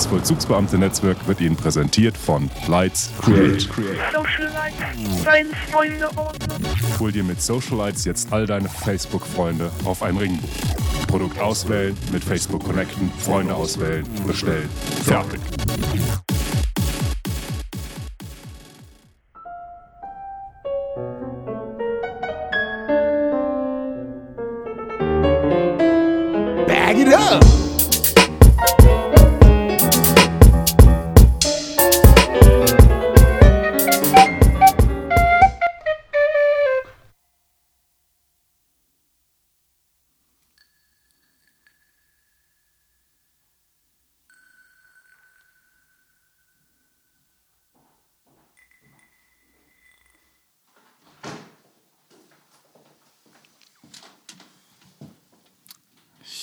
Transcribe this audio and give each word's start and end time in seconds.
Das 0.00 0.06
Vollzugsbeamte-Netzwerk 0.06 1.28
wird 1.28 1.42
Ihnen 1.42 1.56
präsentiert 1.56 2.16
von 2.16 2.50
Lights 2.68 3.10
Create. 3.20 3.68
Hol 6.98 7.12
dir 7.12 7.22
mit 7.22 7.42
Socialites 7.42 8.06
jetzt 8.06 8.32
all 8.32 8.46
deine 8.46 8.70
Facebook-Freunde 8.70 9.70
auf 9.84 10.02
ein 10.02 10.16
Ringbuch. 10.16 10.48
Produkt 11.06 11.38
auswählen, 11.38 11.94
mit 12.12 12.24
Facebook 12.24 12.64
connecten, 12.64 13.12
Freunde 13.18 13.54
auswählen, 13.54 14.06
bestellen. 14.26 14.70
Fertig. 15.04 15.40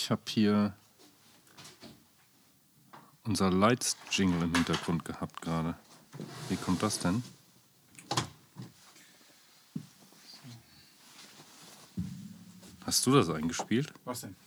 Ich 0.08 0.12
habe 0.12 0.22
hier 0.30 0.74
unser 3.26 3.52
Lights-Jingle 3.52 4.42
im 4.44 4.56
Hintergrund 4.56 5.04
gehabt 5.04 5.42
gerade. 5.42 5.76
Wie 6.48 6.56
kommt 6.56 6.82
das 6.82 7.00
denn? 7.00 7.22
Hast 12.86 13.06
du 13.06 13.12
das 13.12 13.30
eingespielt? 13.30 13.94
Was 14.06 14.22
denn? 14.22 14.38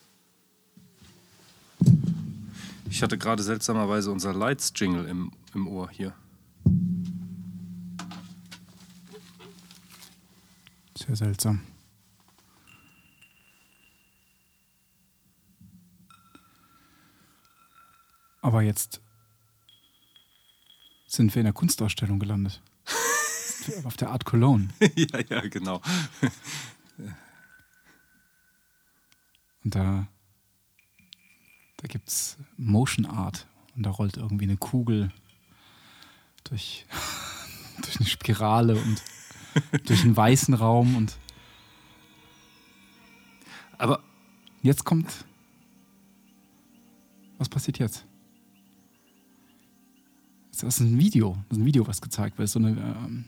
Ich 2.88 3.02
hatte 3.02 3.18
gerade 3.18 3.42
seltsamerweise 3.42 4.10
unser 4.10 4.32
Lights-Jingle 4.32 5.04
im, 5.04 5.30
im 5.52 5.68
Ohr 5.68 5.90
hier. 5.90 6.14
Sehr 10.94 11.16
seltsam. 11.16 11.60
Aber 18.40 18.62
jetzt 18.62 19.00
sind 21.06 21.34
wir 21.34 21.40
in 21.40 21.44
der 21.44 21.52
Kunstausstellung 21.52 22.18
gelandet. 22.18 22.62
Auf 23.84 23.96
der 23.96 24.10
Art 24.10 24.24
Cologne. 24.24 24.68
ja, 24.94 25.20
ja, 25.28 25.40
genau. 25.48 25.82
Und 29.64 29.74
da, 29.74 30.06
da 31.76 31.88
gibt 31.88 32.08
es 32.08 32.36
Motion 32.56 33.06
Art. 33.06 33.46
Und 33.76 33.84
da 33.84 33.90
rollt 33.90 34.16
irgendwie 34.16 34.44
eine 34.44 34.56
Kugel 34.56 35.12
durch, 36.44 36.86
durch 37.82 37.98
eine 37.98 38.08
Spirale 38.08 38.76
und 38.76 39.02
durch 39.86 40.02
einen 40.02 40.16
weißen 40.16 40.54
Raum. 40.54 40.96
Und 40.96 41.18
Aber 43.78 44.02
jetzt 44.62 44.84
kommt. 44.84 45.24
Was 47.38 47.48
passiert 47.48 47.78
jetzt? 47.78 48.06
Das 50.62 50.76
ist 50.76 50.80
ein 50.80 50.98
Video. 50.98 51.36
Das 51.48 51.56
ist 51.56 51.62
ein 51.62 51.66
Video, 51.66 51.86
was 51.86 52.00
gezeigt 52.00 52.38
wird. 52.38 52.48
So, 52.48 52.58
eine, 52.58 52.70
ähm, 52.70 53.24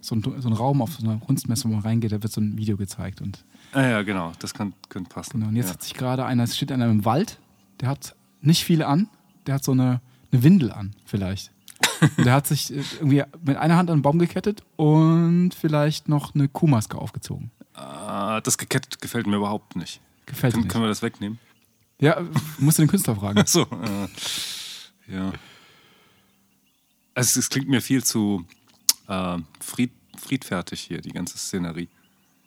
so, 0.00 0.16
ein, 0.16 0.22
so 0.22 0.48
ein 0.48 0.52
Raum 0.52 0.82
auf 0.82 0.94
so 0.94 1.06
einer 1.06 1.18
Kunstmesse, 1.18 1.68
wo 1.68 1.72
man 1.72 1.82
reingeht, 1.82 2.12
da 2.12 2.22
wird 2.22 2.32
so 2.32 2.40
ein 2.40 2.56
Video 2.56 2.76
gezeigt. 2.76 3.20
Und 3.20 3.44
ah, 3.72 3.82
ja, 3.82 4.02
genau, 4.02 4.32
das 4.40 4.52
kann, 4.52 4.74
könnte 4.88 5.08
passen. 5.08 5.34
Genau, 5.34 5.48
und 5.48 5.56
jetzt 5.56 5.66
ja. 5.66 5.74
hat 5.74 5.82
sich 5.82 5.94
gerade 5.94 6.24
einer, 6.24 6.44
es 6.44 6.56
steht 6.56 6.72
einer 6.72 6.86
im 6.86 7.04
Wald, 7.04 7.38
der 7.80 7.88
hat 7.88 8.16
nicht 8.40 8.64
viel 8.64 8.82
an, 8.82 9.08
der 9.46 9.54
hat 9.54 9.64
so 9.64 9.72
eine, 9.72 10.00
eine 10.32 10.42
Windel 10.42 10.72
an, 10.72 10.94
vielleicht. 11.04 11.52
Und 12.00 12.18
der 12.26 12.32
hat 12.34 12.46
sich 12.46 12.72
äh, 12.72 12.82
irgendwie 12.98 13.22
mit 13.44 13.56
einer 13.56 13.76
Hand 13.76 13.90
an 13.90 13.98
den 13.98 14.02
Baum 14.02 14.18
gekettet 14.18 14.62
und 14.76 15.52
vielleicht 15.54 16.08
noch 16.08 16.34
eine 16.34 16.48
Kuhmaske 16.48 16.98
aufgezogen. 16.98 17.50
Ah, 17.74 18.40
das 18.40 18.58
gekettet 18.58 19.00
gefällt 19.00 19.26
mir 19.26 19.36
überhaupt 19.36 19.76
nicht. 19.76 20.00
Gefällt 20.26 20.54
Können, 20.54 20.64
mir 20.64 20.68
können 20.68 20.84
wir 20.84 20.88
das 20.88 21.02
wegnehmen? 21.02 21.38
Ja, 22.00 22.20
musst 22.58 22.78
du 22.78 22.82
den 22.82 22.88
Künstler 22.88 23.14
fragen. 23.14 23.38
Achso. 23.40 23.62
Äh, 23.62 25.14
ja. 25.14 25.32
Also, 27.14 27.40
es 27.40 27.48
klingt 27.48 27.68
mir 27.68 27.80
viel 27.82 28.02
zu 28.04 28.44
äh, 29.08 29.38
fried, 29.60 29.92
friedfertig 30.16 30.80
hier, 30.80 31.00
die 31.00 31.10
ganze 31.10 31.38
Szenerie. 31.38 31.88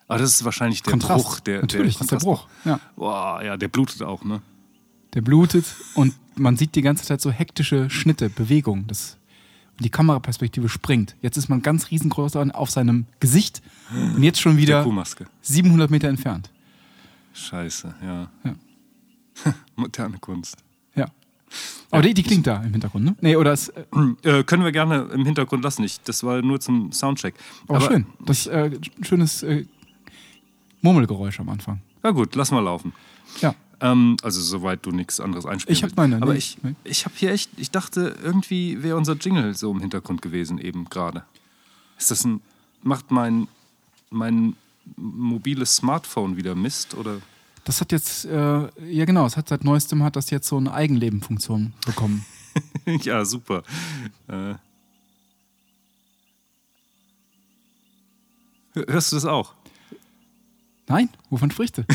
Aber 0.07 0.19
das 0.19 0.31
ist 0.31 0.45
wahrscheinlich 0.45 0.83
der 0.83 0.91
Kontrast. 0.91 1.25
Bruch. 1.25 1.39
Der, 1.41 1.61
Natürlich, 1.61 1.99
ist 1.99 2.11
der 2.11 2.17
Bruch. 2.17 2.47
Ja. 2.63 2.79
Boah, 2.95 3.41
ja, 3.43 3.57
der 3.57 3.67
blutet 3.67 4.03
auch, 4.03 4.23
ne? 4.23 4.41
Der 5.13 5.21
blutet 5.21 5.65
und 5.95 6.13
man 6.35 6.57
sieht 6.57 6.75
die 6.75 6.81
ganze 6.81 7.05
Zeit 7.05 7.21
so 7.21 7.31
hektische 7.31 7.89
Schnitte, 7.89 8.29
Bewegungen. 8.29 8.85
Das, 8.87 9.17
und 9.77 9.83
die 9.83 9.89
Kameraperspektive 9.89 10.69
springt. 10.69 11.15
Jetzt 11.21 11.37
ist 11.37 11.49
man 11.49 11.61
ganz 11.61 11.89
riesengroß 11.91 12.35
auf 12.35 12.69
seinem 12.69 13.07
Gesicht 13.19 13.61
und 13.91 14.23
jetzt 14.23 14.39
schon 14.39 14.53
Der 14.53 14.61
wieder 14.61 14.83
Kuhmaske. 14.83 15.25
700 15.41 15.89
Meter 15.91 16.07
entfernt. 16.07 16.49
Scheiße, 17.33 17.93
ja. 18.01 18.29
Ja. 18.43 18.55
Moderne 19.75 20.17
Kunst. 20.19 20.57
Aber 21.91 22.01
die, 22.01 22.13
die 22.13 22.23
klingt 22.23 22.47
da 22.47 22.61
im 22.63 22.71
Hintergrund, 22.71 23.05
ne? 23.05 23.15
Nee, 23.21 23.35
oder 23.35 23.53
ist. 23.53 23.69
Äh, 23.69 23.83
Äh, 24.23 24.43
können 24.43 24.63
wir 24.63 24.71
gerne 24.71 25.09
im 25.13 25.25
Hintergrund 25.25 25.63
lassen. 25.63 25.83
Ich, 25.83 26.01
das 26.01 26.23
war 26.23 26.41
nur 26.41 26.59
zum 26.59 26.91
Soundcheck. 26.91 27.35
oh, 27.67 27.79
schön. 27.79 28.05
Das 28.25 28.47
äh, 28.47 28.71
ein 28.97 29.03
schönes 29.03 29.43
äh, 29.43 29.65
Murmelgeräusch 30.81 31.39
am 31.39 31.49
Anfang. 31.49 31.81
Na 32.03 32.11
gut, 32.11 32.35
lass 32.35 32.51
mal 32.51 32.59
laufen. 32.59 32.93
Ja. 33.41 33.55
Ähm, 33.81 34.17
also 34.23 34.41
soweit 34.41 34.85
du 34.85 34.91
nichts 34.91 35.19
anderes 35.19 35.45
einspielst. 35.45 35.79
Ich 35.79 35.83
hab 35.83 35.95
meine, 35.97 36.17
Aber 36.17 36.33
nee, 36.33 36.39
ich, 36.39 36.57
nee. 36.63 36.75
ich 36.83 37.05
habe 37.05 37.15
hier 37.17 37.31
echt, 37.31 37.51
ich 37.57 37.71
dachte, 37.71 38.15
irgendwie 38.23 38.81
wäre 38.83 38.97
unser 38.97 39.15
Jingle 39.15 39.53
so 39.55 39.71
im 39.71 39.79
Hintergrund 39.79 40.21
gewesen 40.21 40.57
eben 40.59 40.85
gerade. 40.85 41.23
Ist 41.97 42.11
das 42.11 42.25
ein, 42.25 42.41
macht 42.83 43.11
mein, 43.11 43.47
mein 44.09 44.55
mobiles 44.97 45.75
Smartphone 45.77 46.37
wieder 46.37 46.55
Mist 46.55 46.95
oder? 46.95 47.17
Das 47.65 47.81
hat 47.81 47.91
jetzt, 47.91 48.23
äh, 48.25 48.69
ja 48.89 49.05
genau, 49.05 49.25
es 49.25 49.35
hat 49.37 49.49
seit 49.49 49.63
neuestem 49.63 50.01
hat 50.03 50.15
das 50.15 50.29
jetzt 50.29 50.47
so 50.47 50.55
eine 50.57 50.73
Eigenlebenfunktion 50.73 51.73
bekommen. 51.85 52.25
ja, 52.85 53.25
super. 53.25 53.63
Äh. 54.27 54.55
Hör- 58.73 58.85
Hörst 58.87 59.11
du 59.11 59.15
das 59.17 59.25
auch? 59.25 59.53
Nein? 60.87 61.09
Wovon 61.29 61.51
sprichst 61.51 61.79
du? 61.79 61.83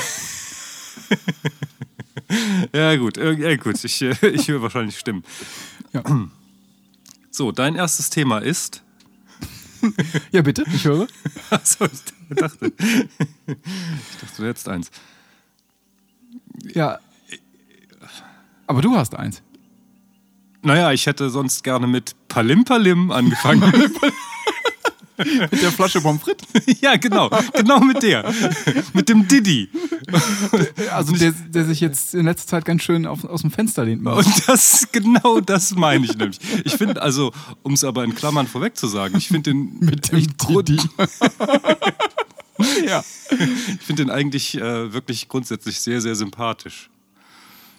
Ja, 2.73 2.95
gut, 2.95 3.17
äh, 3.19 3.33
ja, 3.33 3.57
gut. 3.57 3.83
Ich, 3.83 4.01
äh, 4.03 4.15
ich 4.29 4.47
höre 4.47 4.63
wahrscheinlich 4.63 4.97
Stimmen. 4.99 5.25
Ja. 5.93 6.03
So, 7.33 7.53
dein 7.53 7.77
erstes 7.77 8.11
Thema 8.11 8.39
ist. 8.39 8.83
ja, 10.33 10.43
bitte, 10.43 10.65
ich 10.75 10.85
höre. 10.85 11.07
Achso, 11.49 11.87
ich 11.87 12.37
dachte. 12.37 12.73
Ich 12.77 14.17
dachte, 14.21 14.37
du 14.43 14.47
hättest 14.49 14.69
eins. 14.69 14.91
Ja. 16.75 16.99
Aber 18.67 18.83
du 18.83 18.97
hast 18.97 19.15
eins. 19.15 19.43
Naja, 20.63 20.93
ich 20.93 21.07
hätte 21.07 21.31
sonst 21.31 21.65
gerne 21.65 21.87
mit 21.87 22.15
Palim 22.29 22.65
Palim 22.65 23.11
angefangen. 23.11 23.73
Mit 25.51 25.63
der 25.63 25.73
Flasche 25.73 26.01
Pommes 26.01 26.23
frites. 26.23 26.49
ja, 26.81 26.97
genau. 26.97 27.31
Genau 27.55 27.81
mit 27.81 28.03
der. 28.03 28.33
mit 28.93 29.09
dem 29.09 29.27
Diddy. 29.27 29.69
Also 30.93 31.15
der, 31.15 31.33
der 31.33 31.65
sich 31.65 31.81
jetzt 31.81 32.15
in 32.15 32.25
letzter 32.25 32.49
Zeit 32.49 32.65
ganz 32.65 32.83
schön 32.83 33.07
auf, 33.07 33.25
aus 33.25 33.43
dem 33.43 33.51
Fenster 33.51 33.85
lehnt. 33.85 34.03
Mal. 34.03 34.15
Und 34.15 34.49
das, 34.49 34.89
genau 34.93 35.41
das 35.41 35.75
meine 35.75 36.05
ich 36.05 36.17
nämlich. 36.17 36.39
Ich 36.65 36.75
finde, 36.75 37.03
also, 37.03 37.33
um 37.63 37.75
es 37.75 37.85
aber 37.85 38.05
in 38.05 38.15
Klammern 38.15 38.47
vorweg 38.47 38.77
zu 38.77 38.87
sagen, 38.87 39.17
ich 39.17 39.29
finde 39.29 39.51
den. 39.51 39.79
Mit 39.81 40.11
dem 40.13 40.27
Didi. 40.37 40.81
Ja. 42.87 43.05
Ich 43.31 43.87
finde 43.87 44.05
den 44.05 44.11
eigentlich 44.11 44.57
äh, 44.57 44.93
wirklich 44.93 45.29
grundsätzlich 45.29 45.81
sehr, 45.81 46.01
sehr 46.01 46.15
sympathisch. 46.15 46.91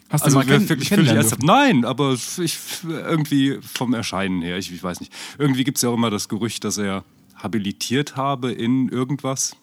Hast 0.08 0.24
Also 0.24 0.40
du 0.40 0.46
mal 0.46 0.58
kenn 0.58 0.68
wirklich 0.68 0.90
ernsthaft. 0.92 1.42
Nein, 1.42 1.84
aber 1.84 2.12
ich 2.14 2.58
irgendwie 2.84 3.58
vom 3.62 3.94
Erscheinen 3.94 4.42
her, 4.42 4.58
ich, 4.58 4.72
ich 4.72 4.82
weiß 4.82 5.00
nicht. 5.00 5.12
Irgendwie 5.38 5.64
gibt 5.64 5.78
es 5.78 5.82
ja 5.82 5.88
auch 5.88 5.94
immer 5.94 6.10
das 6.10 6.28
Gerücht, 6.28 6.64
dass 6.64 6.76
er 6.78 7.04
habilitiert 7.34 8.16
habe 8.16 8.52
in 8.52 8.88
irgendwas. 8.88 9.56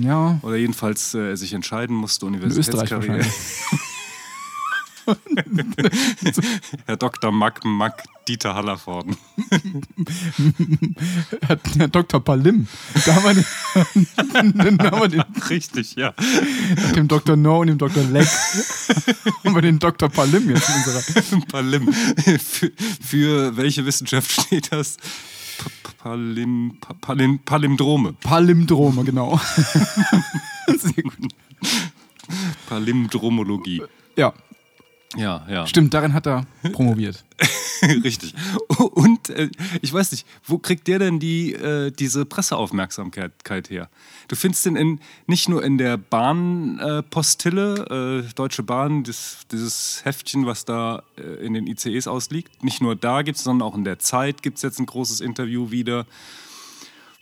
Ja, 0.00 0.40
Oder 0.42 0.56
jedenfalls 0.56 1.14
äh, 1.14 1.30
er 1.30 1.36
sich 1.36 1.52
entscheiden 1.52 1.94
musste, 1.94 2.26
Universitätskarriere. 2.26 3.24
Herr 6.86 6.96
Dr. 6.96 7.32
Mack 7.32 7.64
Mack 7.64 8.02
Dieter 8.30 8.54
Hallervorden. 8.54 9.16
Der 11.74 11.88
Dr. 11.88 12.20
Palim. 12.22 12.68
Da 13.04 13.14
haben 13.16 13.24
wir 13.24 13.34
den, 13.34 14.54
dann 14.56 14.78
haben 14.80 15.00
wir 15.00 15.08
den, 15.08 15.20
Richtig, 15.48 15.96
ja. 15.96 16.14
dem 16.94 17.08
Dr. 17.08 17.34
No 17.36 17.60
und 17.60 17.66
dem 17.66 17.78
Dr. 17.78 18.04
Leck. 18.04 18.28
haben 19.44 19.54
wir 19.56 19.62
den 19.62 19.80
Dr. 19.80 20.08
Palim 20.08 20.48
jetzt 20.48 20.68
in 20.68 20.74
unserer. 20.76 21.40
Palim. 21.50 21.92
Für, 21.92 22.70
für 23.00 23.56
welche 23.56 23.84
Wissenschaft 23.84 24.30
steht 24.30 24.72
das? 24.72 24.96
Pa- 25.58 25.70
Palim, 26.10 26.76
Pa- 26.80 26.94
Palim, 27.00 27.40
Palindrome. 27.40 28.12
Palindrome, 28.20 29.02
genau. 29.04 29.40
Sehr 30.68 31.02
gut. 31.02 31.34
Palindromologie. 32.68 33.82
Ja, 34.16 34.32
Ja, 35.16 35.44
ja. 35.50 35.66
stimmt, 35.66 35.92
darin 35.94 36.12
hat 36.14 36.26
er 36.28 36.46
promoviert. 36.72 37.24
Richtig. 38.04 38.34
Und 38.78 39.30
äh, 39.30 39.48
ich 39.80 39.92
weiß 39.92 40.12
nicht, 40.12 40.26
wo 40.44 40.58
kriegt 40.58 40.86
der 40.86 40.98
denn 40.98 41.18
die, 41.18 41.54
äh, 41.54 41.90
diese 41.90 42.26
Presseaufmerksamkeit 42.26 43.70
her? 43.70 43.88
Du 44.28 44.36
findest 44.36 44.66
den 44.66 44.76
in, 44.76 45.00
nicht 45.26 45.48
nur 45.48 45.64
in 45.64 45.78
der 45.78 45.96
Bahnpostille, 45.96 48.26
äh, 48.28 48.34
Deutsche 48.34 48.62
Bahn, 48.62 49.04
das, 49.04 49.38
dieses 49.50 50.04
Heftchen, 50.04 50.46
was 50.46 50.64
da 50.64 51.02
äh, 51.16 51.44
in 51.44 51.54
den 51.54 51.66
ICEs 51.66 52.06
ausliegt. 52.06 52.62
Nicht 52.62 52.82
nur 52.82 52.96
da 52.96 53.22
gibt 53.22 53.38
es, 53.38 53.44
sondern 53.44 53.66
auch 53.66 53.74
in 53.74 53.84
der 53.84 53.98
Zeit 53.98 54.42
gibt 54.42 54.58
es 54.58 54.62
jetzt 54.62 54.78
ein 54.78 54.86
großes 54.86 55.20
Interview 55.20 55.70
wieder, 55.70 56.06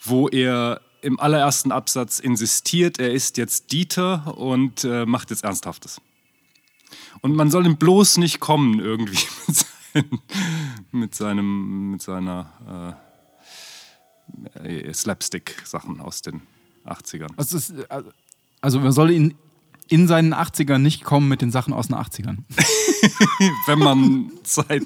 wo 0.03 0.29
er 0.29 0.81
im 1.03 1.21
allerersten 1.21 1.71
Absatz 1.71 2.19
insistiert, 2.19 2.99
er 2.99 3.13
ist 3.13 3.37
jetzt 3.37 3.71
Dieter 3.71 4.37
und 4.37 4.83
äh, 4.83 5.07
macht 5.07 5.31
jetzt 5.31 5.45
Ernsthaftes. 5.45 6.01
Und 7.21 7.35
man 7.35 7.51
soll 7.51 7.67
ihm 7.67 7.77
bloß 7.77 8.17
nicht 8.17 8.41
kommen 8.41 8.81
irgendwie 8.81 9.17
mit, 10.93 11.15
seinem, 11.15 11.93
mit 11.93 12.03
seiner 12.03 12.97
äh, 14.65 14.93
Slapstick-Sachen 14.93 16.01
aus 16.01 16.23
den 16.23 16.43
80ern. 16.87 17.31
Also, 17.37 17.57
ist, 17.57 17.71
äh, 17.71 18.03
also 18.61 18.81
man 18.81 18.93
soll 18.93 19.11
in, 19.11 19.35
in 19.89 20.07
seinen 20.09 20.35
80ern 20.35 20.79
nicht 20.79 21.05
kommen 21.05 21.29
mit 21.29 21.43
den 21.43 21.51
Sachen 21.51 21.73
aus 21.73 21.89
den 21.89 21.97
80ern. 21.97 22.39
Wenn 23.67 23.79
man 23.79 24.31
Zeit, 24.43 24.83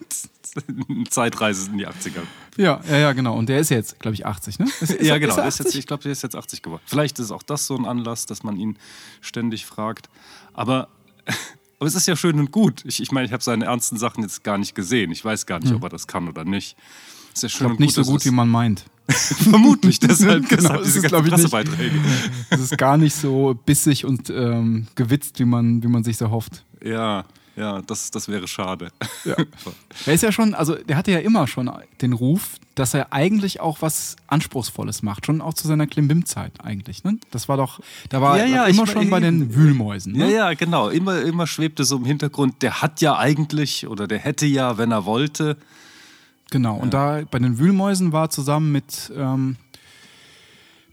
Zeitreise 1.10 1.70
in 1.70 1.78
die 1.78 1.88
80er. 1.88 2.22
Ja, 2.56 2.80
ja, 2.88 2.98
ja, 2.98 3.12
genau. 3.12 3.36
Und 3.36 3.48
der 3.48 3.58
ist 3.58 3.70
jetzt, 3.70 3.98
glaube 3.98 4.14
ich, 4.14 4.26
80, 4.26 4.58
ne? 4.58 4.66
Ist, 4.80 4.90
ist 4.90 5.02
ja, 5.02 5.14
er- 5.14 5.20
genau. 5.20 5.32
Ist 5.38 5.58
jetzt, 5.58 5.66
80? 5.68 5.78
ich 5.78 5.86
glaube, 5.86 6.02
der 6.02 6.12
ist 6.12 6.22
jetzt 6.22 6.36
80 6.36 6.62
geworden. 6.62 6.82
Vielleicht 6.86 7.18
ist 7.18 7.30
auch 7.30 7.42
das 7.42 7.66
so 7.66 7.76
ein 7.76 7.86
Anlass, 7.86 8.26
dass 8.26 8.42
man 8.42 8.56
ihn 8.56 8.76
ständig 9.20 9.64
fragt. 9.66 10.08
Aber, 10.52 10.88
aber 11.82 11.88
es 11.88 11.96
ist 11.96 12.06
ja 12.06 12.14
schön 12.14 12.38
und 12.38 12.52
gut. 12.52 12.82
Ich, 12.84 13.02
ich 13.02 13.10
meine, 13.10 13.26
ich 13.26 13.32
habe 13.32 13.42
seine 13.42 13.64
ernsten 13.64 13.96
Sachen 13.96 14.22
jetzt 14.22 14.44
gar 14.44 14.56
nicht 14.56 14.74
gesehen. 14.76 15.10
Ich 15.10 15.24
weiß 15.24 15.46
gar 15.46 15.58
nicht, 15.58 15.72
ob 15.74 15.82
er 15.82 15.88
das 15.88 16.06
kann 16.06 16.28
oder 16.28 16.44
nicht. 16.44 16.76
Ist 17.34 17.42
ja 17.42 17.48
schön 17.48 17.54
Ich 17.54 17.58
glaube 17.58 17.72
und 17.74 17.80
nicht 17.80 17.94
so 17.94 18.02
gut, 18.04 18.20
es- 18.20 18.26
wie 18.26 18.30
man 18.30 18.48
meint. 18.48 18.84
Vermutlich, 19.08 19.98
deshalb 20.00 20.48
Genau, 20.48 20.74
das 20.74 20.84
diese 20.84 20.98
ist, 21.00 21.10
ganzen 21.10 21.48
glaub 21.48 21.64
ich, 21.64 21.70
nicht. 21.78 21.92
Es 22.50 22.60
ist 22.60 22.78
gar 22.78 22.96
nicht 22.96 23.16
so 23.16 23.58
bissig 23.66 24.04
und 24.04 24.30
ähm, 24.30 24.86
gewitzt, 24.94 25.40
wie 25.40 25.44
man, 25.44 25.82
wie 25.82 25.88
man 25.88 26.04
sich 26.04 26.16
so 26.18 26.30
hofft. 26.30 26.64
Ja, 26.84 27.24
ja, 27.56 27.82
das, 27.82 28.10
das 28.10 28.28
wäre 28.28 28.48
schade. 28.48 28.90
Ja. 29.24 29.36
Er 30.06 30.14
ist 30.14 30.22
ja 30.22 30.32
schon, 30.32 30.54
also 30.54 30.74
der 30.74 30.96
hatte 30.96 31.12
ja 31.12 31.18
immer 31.18 31.46
schon 31.46 31.70
den 32.00 32.12
Ruf, 32.12 32.56
dass 32.74 32.94
er 32.94 33.12
eigentlich 33.12 33.60
auch 33.60 33.82
was 33.82 34.16
Anspruchsvolles 34.26 35.02
macht. 35.02 35.26
Schon 35.26 35.40
auch 35.40 35.54
zu 35.54 35.68
seiner 35.68 35.86
Klimbim-Zeit 35.86 36.52
eigentlich. 36.62 37.04
Ne? 37.04 37.18
Das 37.30 37.48
war 37.48 37.56
doch, 37.56 37.80
da 38.08 38.20
war 38.20 38.38
Ja, 38.38 38.46
ja, 38.46 38.64
er 38.64 38.68
immer 38.68 38.86
schon 38.86 39.10
bei 39.10 39.20
den 39.20 39.54
Wühlmäusen. 39.54 40.14
Ja, 40.14 40.26
Ne? 40.26 40.34
ja, 40.34 40.54
genau. 40.54 40.88
Immer, 40.88 41.20
immer 41.22 41.46
schwebte 41.46 41.84
so 41.84 41.96
im 41.96 42.04
Hintergrund, 42.06 42.62
der 42.62 42.80
hat 42.80 43.00
ja 43.00 43.18
eigentlich 43.18 43.86
oder 43.86 44.08
der 44.08 44.18
hätte 44.18 44.46
ja, 44.46 44.78
wenn 44.78 44.90
er 44.90 45.04
wollte. 45.04 45.56
Genau. 46.50 46.76
Und 46.76 46.94
da 46.94 47.22
bei 47.30 47.38
den 47.38 47.58
Wühlmäusen 47.58 48.12
war 48.12 48.30
zusammen 48.30 48.72
mit, 48.72 49.12
ähm, 49.16 49.56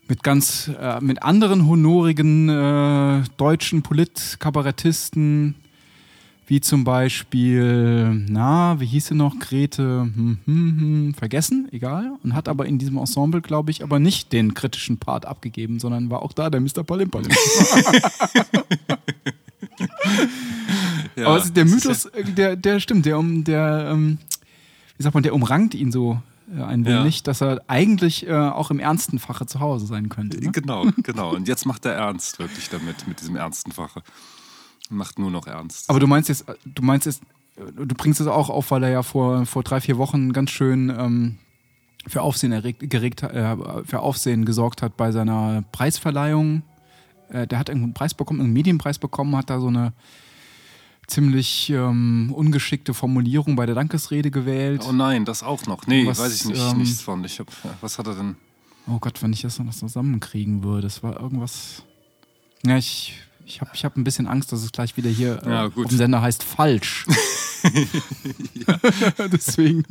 mit 0.08 0.24
ganz, 0.24 0.70
äh, 0.80 1.00
mit 1.02 1.24
anderen 1.24 1.68
honorigen 1.68 2.50
äh, 2.50 3.24
deutschen 3.38 3.82
Politkabarettisten, 3.82 5.56
wie 6.50 6.60
zum 6.62 6.84
Beispiel, 6.84 8.26
na, 8.28 8.80
wie 8.80 8.88
hieß 8.88 9.08
sie 9.08 9.14
noch, 9.16 9.38
Grete, 9.38 10.02
hm, 10.02 10.40
hm, 10.46 10.80
hm, 10.80 11.14
vergessen, 11.14 11.68
egal. 11.72 12.12
Und 12.24 12.34
hat 12.34 12.48
aber 12.50 12.66
in 12.66 12.80
diesem 12.80 12.98
Ensemble, 12.98 13.40
glaube 13.42 13.70
ich, 13.70 13.84
aber 13.84 14.00
nicht 14.00 14.34
den 14.34 14.56
kritischen 14.56 14.98
Part 14.98 15.26
abgegeben, 15.28 15.80
sondern 15.80 16.10
war 16.10 16.24
auch 16.24 16.34
da 16.34 16.50
der 16.50 16.60
Mr. 16.60 16.84
Palim 16.84 17.10
Palim. 17.12 17.30
Ja, 21.16 21.28
aber 21.28 21.38
ist 21.40 21.54
der 21.56 21.66
Mythos, 21.66 22.06
äh, 22.06 22.24
der, 22.24 22.56
der 22.56 22.80
stimmt, 22.80 23.06
der 23.06 23.18
um, 23.20 23.44
der, 23.44 23.90
ähm, 23.92 24.18
wie 24.98 25.04
sagt 25.04 25.14
man, 25.14 25.24
der 25.24 25.34
umrankt 25.34 25.74
ihn 25.76 25.92
so 25.92 26.22
äh, 26.56 26.62
ein 26.64 26.84
Ja. 26.86 27.02
wenig, 27.04 27.24
dass 27.24 27.42
er 27.42 27.62
eigentlich 27.68 28.26
äh, 28.28 28.32
auch 28.34 28.72
im 28.72 28.80
ernsten 28.80 29.20
Fache 29.20 29.46
zu 29.46 29.60
Hause 29.60 29.86
sein 29.86 30.08
könnte. 30.10 30.38
Ja, 30.38 30.46
Ne? 30.46 30.52
genau, 30.52 30.86
genau. 31.04 31.36
Und 31.36 31.48
jetzt 31.48 31.66
macht 31.66 31.86
er 31.86 31.94
ernst 31.94 32.40
wirklich 32.40 32.70
damit, 32.70 33.08
mit 33.08 33.20
diesem 33.20 33.36
ernsten 33.36 33.72
Fache. 33.72 34.02
Macht 34.90 35.20
nur 35.20 35.32
noch 35.32 35.48
ernst. 35.48 35.90
Aber 35.90 36.00
du 36.00 36.08
meinst 36.08 36.30
jetzt, 36.30 36.46
du 36.66 36.82
meinst 36.84 37.06
jetzt, 37.06 37.22
äh, 37.58 37.86
du 37.86 37.96
bringst 37.96 38.20
es 38.20 38.28
auch 38.28 38.50
auf, 38.50 38.72
weil 38.72 38.84
er 38.84 38.90
ja 38.90 39.04
vor, 39.04 39.46
vor 39.46 39.64
drei, 39.64 39.80
vier 39.82 39.98
Wochen 39.98 40.34
ganz 40.34 40.50
schön 40.50 40.90
ähm, 40.90 41.38
für 42.08 42.22
Aufsehen 42.22 42.52
erregt, 42.52 42.90
geregt, 42.90 43.24
äh, 43.24 43.56
für 43.86 44.00
Aufsehen 44.00 44.46
gesorgt 44.46 44.82
hat 44.82 44.98
bei 44.98 45.12
seiner 45.12 45.64
Preisverleihung. 45.72 46.64
Äh, 47.30 47.46
der 47.48 47.60
hat 47.60 47.70
irgendeinen 47.70 47.94
Preis 47.94 48.14
bekommen, 48.14 48.42
einen 48.42 48.54
Medienpreis 48.54 48.98
bekommen, 48.98 49.36
hat 49.36 49.50
da 49.50 49.60
so 49.60 49.68
eine 49.68 49.94
ziemlich 51.08 51.70
ähm, 51.70 52.32
ungeschickte 52.34 52.94
Formulierung 52.94 53.56
bei 53.56 53.66
der 53.66 53.76
Dankesrede 53.76 54.32
gewählt. 54.32 54.84
oh 54.88 54.92
nein, 54.92 55.26
das 55.26 55.44
auch 55.44 55.66
noch. 55.66 55.88
Nee, 55.88 56.06
Was, 56.06 56.20
weiß 56.20 56.34
ich 56.36 56.46
nicht, 56.46 56.62
ähm, 56.62 56.78
nichts 56.78 57.02
von. 57.02 57.24
Ich 57.26 57.40
hab, 57.40 57.48
was 57.82 57.98
hat 57.98 58.08
er 58.08 58.16
denn? 58.16 58.36
Oh 58.88 59.00
Gott, 59.00 59.22
wenn 59.22 59.34
ich 59.34 59.42
das 59.42 59.60
noch 59.60 59.74
zusammenkriegen 59.74 60.64
würde. 60.64 60.84
Das 60.84 61.04
war 61.04 61.20
irgendwas. 61.20 61.84
Ja, 62.66 62.78
ich, 62.78 63.16
ich 63.50 63.62
habe 63.62 63.72
ich 63.74 63.84
hab 63.84 63.98
ein 63.98 64.04
bisschen 64.04 64.28
Angst, 64.28 64.52
dass 64.52 64.64
es 64.64 64.72
gleich 64.72 64.96
wieder 64.96 65.10
hier 65.10 65.42
äh, 65.44 65.50
Ja, 65.50 65.66
auf 65.66 65.74
dem 65.74 65.98
Sender 65.98 66.22
heißt 66.22 66.44
falsch. 66.44 67.08
Deswegen. 69.34 69.84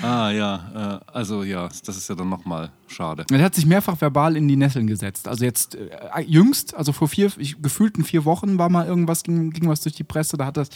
Ah 0.00 0.30
ja, 0.30 1.00
äh, 1.06 1.10
also 1.12 1.42
ja, 1.42 1.68
das 1.84 1.96
ist 1.96 2.08
ja 2.08 2.14
dann 2.14 2.28
nochmal 2.28 2.70
schade. 2.86 3.26
Er 3.30 3.42
hat 3.42 3.54
sich 3.54 3.66
mehrfach 3.66 4.00
verbal 4.00 4.36
in 4.36 4.48
die 4.48 4.56
Nesseln 4.56 4.86
gesetzt. 4.86 5.28
Also 5.28 5.44
jetzt 5.44 5.74
äh, 5.74 6.20
jüngst, 6.22 6.74
also 6.74 6.92
vor 6.92 7.08
vier, 7.08 7.30
ich, 7.36 7.60
gefühlten 7.60 8.04
vier 8.04 8.24
Wochen 8.24 8.58
war 8.58 8.70
mal 8.70 8.86
irgendwas, 8.86 9.22
ging, 9.22 9.50
ging 9.50 9.68
was 9.68 9.82
durch 9.82 9.96
die 9.96 10.04
Presse, 10.04 10.36
da 10.36 10.46
hat 10.46 10.56
das, 10.56 10.68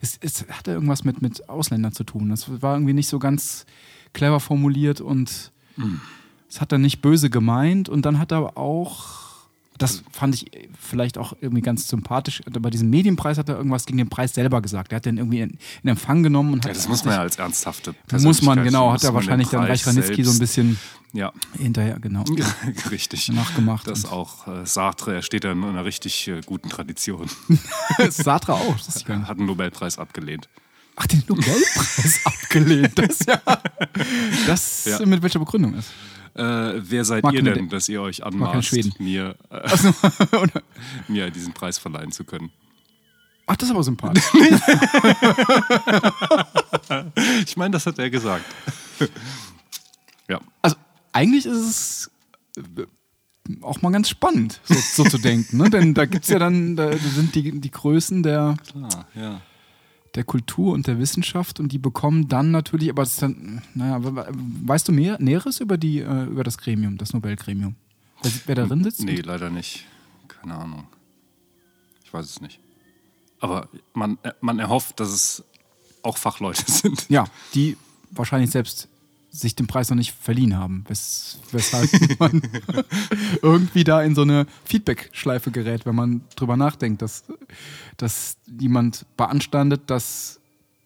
es, 0.00 0.16
es 0.20 0.46
hatte 0.48 0.70
irgendwas 0.70 1.04
mit, 1.04 1.20
mit 1.20 1.48
Ausländern 1.48 1.92
zu 1.92 2.04
tun. 2.04 2.30
Das 2.30 2.62
war 2.62 2.76
irgendwie 2.76 2.94
nicht 2.94 3.08
so 3.08 3.18
ganz 3.18 3.66
clever 4.12 4.40
formuliert 4.40 5.00
und 5.00 5.52
es 6.48 6.60
hat 6.60 6.70
er 6.70 6.78
nicht 6.78 7.02
böse 7.02 7.30
gemeint 7.30 7.88
und 7.88 8.06
dann 8.06 8.18
hat 8.20 8.32
er 8.32 8.56
auch, 8.56 9.23
das 9.78 10.02
fand 10.12 10.34
ich 10.36 10.46
vielleicht 10.80 11.18
auch 11.18 11.34
irgendwie 11.40 11.62
ganz 11.62 11.88
sympathisch, 11.88 12.42
bei 12.60 12.70
diesem 12.70 12.90
Medienpreis 12.90 13.38
hat 13.38 13.48
er 13.48 13.56
irgendwas 13.56 13.86
gegen 13.86 13.98
den 13.98 14.08
Preis 14.08 14.32
selber 14.34 14.62
gesagt. 14.62 14.92
Er 14.92 14.96
hat 14.96 15.04
den 15.04 15.18
irgendwie 15.18 15.40
in, 15.40 15.58
in 15.82 15.88
Empfang 15.88 16.22
genommen 16.22 16.52
und 16.52 16.60
hat 16.60 16.68
Ja, 16.68 16.74
das 16.74 16.86
muss 16.88 17.04
man 17.04 17.14
ja 17.14 17.20
als 17.20 17.36
ernsthafte 17.36 17.90
muss 18.12 18.22
man, 18.42 18.56
Persönlichkeit- 18.58 18.64
genau, 18.64 18.90
muss 18.92 19.02
hat 19.02 19.04
er 19.10 19.14
wahrscheinlich 19.14 19.48
dann 19.48 19.64
Reich 19.64 19.86
Ranitzky 19.86 20.22
so 20.24 20.30
ein 20.30 20.38
bisschen 20.38 20.78
Ja, 21.12 21.32
hinterher, 21.58 21.98
genau. 22.00 22.24
richtig. 22.90 23.28
Nachgemacht 23.30 23.88
Das 23.88 24.04
auch 24.04 24.46
äh, 24.46 24.64
Sartre, 24.64 25.14
er 25.14 25.22
steht 25.22 25.44
da 25.44 25.52
in 25.52 25.64
einer 25.64 25.84
richtig 25.84 26.28
äh, 26.28 26.40
guten 26.46 26.68
Tradition. 26.68 27.28
Sartre 28.10 28.54
auch, 28.54 28.76
das. 28.86 29.04
Hat 29.08 29.38
einen 29.38 29.46
Nobelpreis 29.46 29.98
abgelehnt. 29.98 30.48
Ach, 30.96 31.06
den 31.08 31.24
Nobelpreis 31.26 32.20
abgelehnt. 32.24 32.96
Das 32.96 33.18
ja. 33.26 33.40
Das 34.46 34.84
Ja. 34.84 35.04
mit 35.06 35.22
welcher 35.22 35.40
Begründung 35.40 35.74
ist? 35.74 35.88
Äh, 36.34 36.80
wer 36.90 37.04
seid 37.04 37.22
Mag 37.22 37.34
ihr 37.34 37.42
denn, 37.42 37.54
De- 37.54 37.68
dass 37.68 37.88
ihr 37.88 38.02
euch 38.02 38.24
anmaßt, 38.24 38.98
mir, 39.00 39.36
äh, 39.50 40.36
oder? 40.36 40.62
mir 41.06 41.30
diesen 41.30 41.54
Preis 41.54 41.78
verleihen 41.78 42.10
zu 42.10 42.24
können? 42.24 42.50
Ach, 43.46 43.56
das 43.56 43.68
ist 43.68 43.74
aber 43.74 43.84
sympathisch. 43.84 44.24
Ich 47.46 47.56
meine, 47.56 47.72
das 47.72 47.86
hat 47.86 47.98
er 47.98 48.10
gesagt. 48.10 48.44
ja. 50.28 50.40
Also, 50.62 50.76
eigentlich 51.12 51.46
ist 51.46 51.56
es 51.56 52.10
äh, 52.56 52.62
auch 53.62 53.82
mal 53.82 53.90
ganz 53.92 54.08
spannend, 54.08 54.60
so, 54.64 54.74
so 54.74 55.04
zu 55.08 55.18
denken. 55.18 55.58
Ne? 55.58 55.70
Denn 55.70 55.94
da 55.94 56.06
gibt 56.06 56.24
es 56.24 56.30
ja 56.30 56.38
dann, 56.38 56.76
da 56.76 56.96
sind 56.96 57.34
die, 57.34 57.60
die 57.60 57.70
Größen 57.70 58.22
der, 58.22 58.56
Klar, 58.66 59.06
ja. 59.14 59.40
Der 60.14 60.24
Kultur 60.24 60.72
und 60.72 60.86
der 60.86 60.98
Wissenschaft 60.98 61.58
und 61.60 61.72
die 61.72 61.78
bekommen 61.78 62.28
dann 62.28 62.50
natürlich, 62.50 62.88
aber 62.90 63.02
es 63.02 63.12
ist 63.14 63.22
dann, 63.22 63.62
naja, 63.74 64.02
we- 64.04 64.14
we- 64.14 64.26
weißt 64.64 64.86
du 64.88 64.92
mehr, 64.92 65.16
Näheres 65.20 65.60
über, 65.60 65.76
die, 65.76 65.98
äh, 66.00 66.24
über 66.26 66.44
das 66.44 66.56
Gremium, 66.58 66.96
das 66.98 67.12
Nobelgremium? 67.12 67.74
Wer, 68.22 68.32
wer 68.46 68.54
darin 68.54 68.84
sitzt? 68.84 69.02
Nee, 69.02 69.20
leider 69.20 69.50
nicht. 69.50 69.84
Keine 70.28 70.54
Ahnung. 70.54 70.86
Ich 72.04 72.12
weiß 72.14 72.24
es 72.26 72.40
nicht. 72.40 72.60
Aber 73.40 73.68
man, 73.92 74.18
äh, 74.22 74.32
man 74.40 74.58
erhofft, 74.58 75.00
dass 75.00 75.08
es 75.08 75.44
auch 76.02 76.16
Fachleute 76.16 76.62
sind. 76.70 77.06
Ja, 77.08 77.24
die 77.54 77.76
wahrscheinlich 78.10 78.50
selbst 78.50 78.88
sich 79.34 79.56
den 79.56 79.66
Preis 79.66 79.90
noch 79.90 79.96
nicht 79.96 80.12
verliehen 80.12 80.56
haben, 80.56 80.84
wes 80.88 81.38
weshalb 81.50 81.90
man 82.20 82.40
irgendwie 83.42 83.84
da 83.84 84.02
in 84.02 84.14
so 84.14 84.22
eine 84.22 84.46
Feedback-Schleife 84.64 85.50
gerät, 85.50 85.86
wenn 85.86 85.96
man 85.96 86.22
drüber 86.36 86.56
nachdenkt, 86.56 87.02
dass, 87.02 87.24
dass 87.96 88.36
jemand 88.46 89.06
beanstandet, 89.16 89.90
dass 89.90 90.40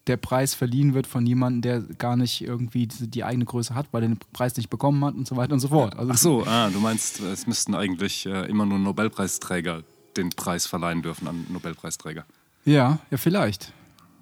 der 0.07 0.17
Preis 0.17 0.55
verliehen 0.55 0.95
wird 0.95 1.05
von 1.05 1.27
jemandem, 1.27 1.61
der 1.61 1.81
gar 1.97 2.17
nicht 2.17 2.41
irgendwie 2.41 2.87
die, 2.87 3.07
die 3.07 3.23
eigene 3.23 3.45
Größe 3.45 3.75
hat, 3.75 3.85
weil 3.91 4.01
er 4.01 4.07
den 4.07 4.19
Preis 4.33 4.57
nicht 4.57 4.71
bekommen 4.71 5.05
hat 5.05 5.13
und 5.13 5.27
so 5.27 5.35
weiter 5.37 5.53
und 5.53 5.59
so 5.59 5.67
fort. 5.67 5.95
Also 5.97 6.11
Ach 6.11 6.17
so, 6.17 6.43
ah, 6.47 6.69
du 6.71 6.79
meinst, 6.79 7.19
es 7.19 7.45
müssten 7.45 7.75
eigentlich 7.75 8.25
äh, 8.25 8.49
immer 8.49 8.65
nur 8.65 8.79
Nobelpreisträger 8.79 9.83
den 10.17 10.31
Preis 10.31 10.65
verleihen 10.65 11.03
dürfen 11.03 11.27
an 11.27 11.45
Nobelpreisträger. 11.49 12.25
Ja, 12.65 12.97
ja, 13.11 13.17
vielleicht. 13.17 13.71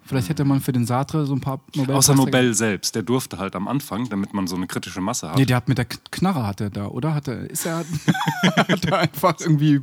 Vielleicht 0.08 0.30
hätte 0.30 0.46
man 0.46 0.62
für 0.62 0.72
den 0.72 0.86
Sartre 0.86 1.26
so 1.26 1.34
ein 1.34 1.40
paar 1.42 1.60
Nobelpreisträger. 1.74 1.98
Außer 1.98 2.14
Nobel 2.14 2.54
selbst, 2.54 2.94
der 2.94 3.02
durfte 3.02 3.36
halt 3.36 3.54
am 3.54 3.68
Anfang, 3.68 4.08
damit 4.08 4.32
man 4.32 4.46
so 4.46 4.56
eine 4.56 4.66
kritische 4.66 5.02
Masse 5.02 5.28
hat. 5.28 5.36
Nee, 5.36 5.44
der 5.44 5.58
hat 5.58 5.68
mit 5.68 5.76
der 5.76 5.84
Knarre 5.84 6.46
hat 6.46 6.62
er 6.62 6.70
da, 6.70 6.86
oder? 6.86 7.14
Hat 7.14 7.28
er, 7.28 7.50
ist 7.50 7.66
er, 7.66 7.84
hat 8.56 8.86
er 8.86 8.98
einfach 9.00 9.38
irgendwie 9.38 9.82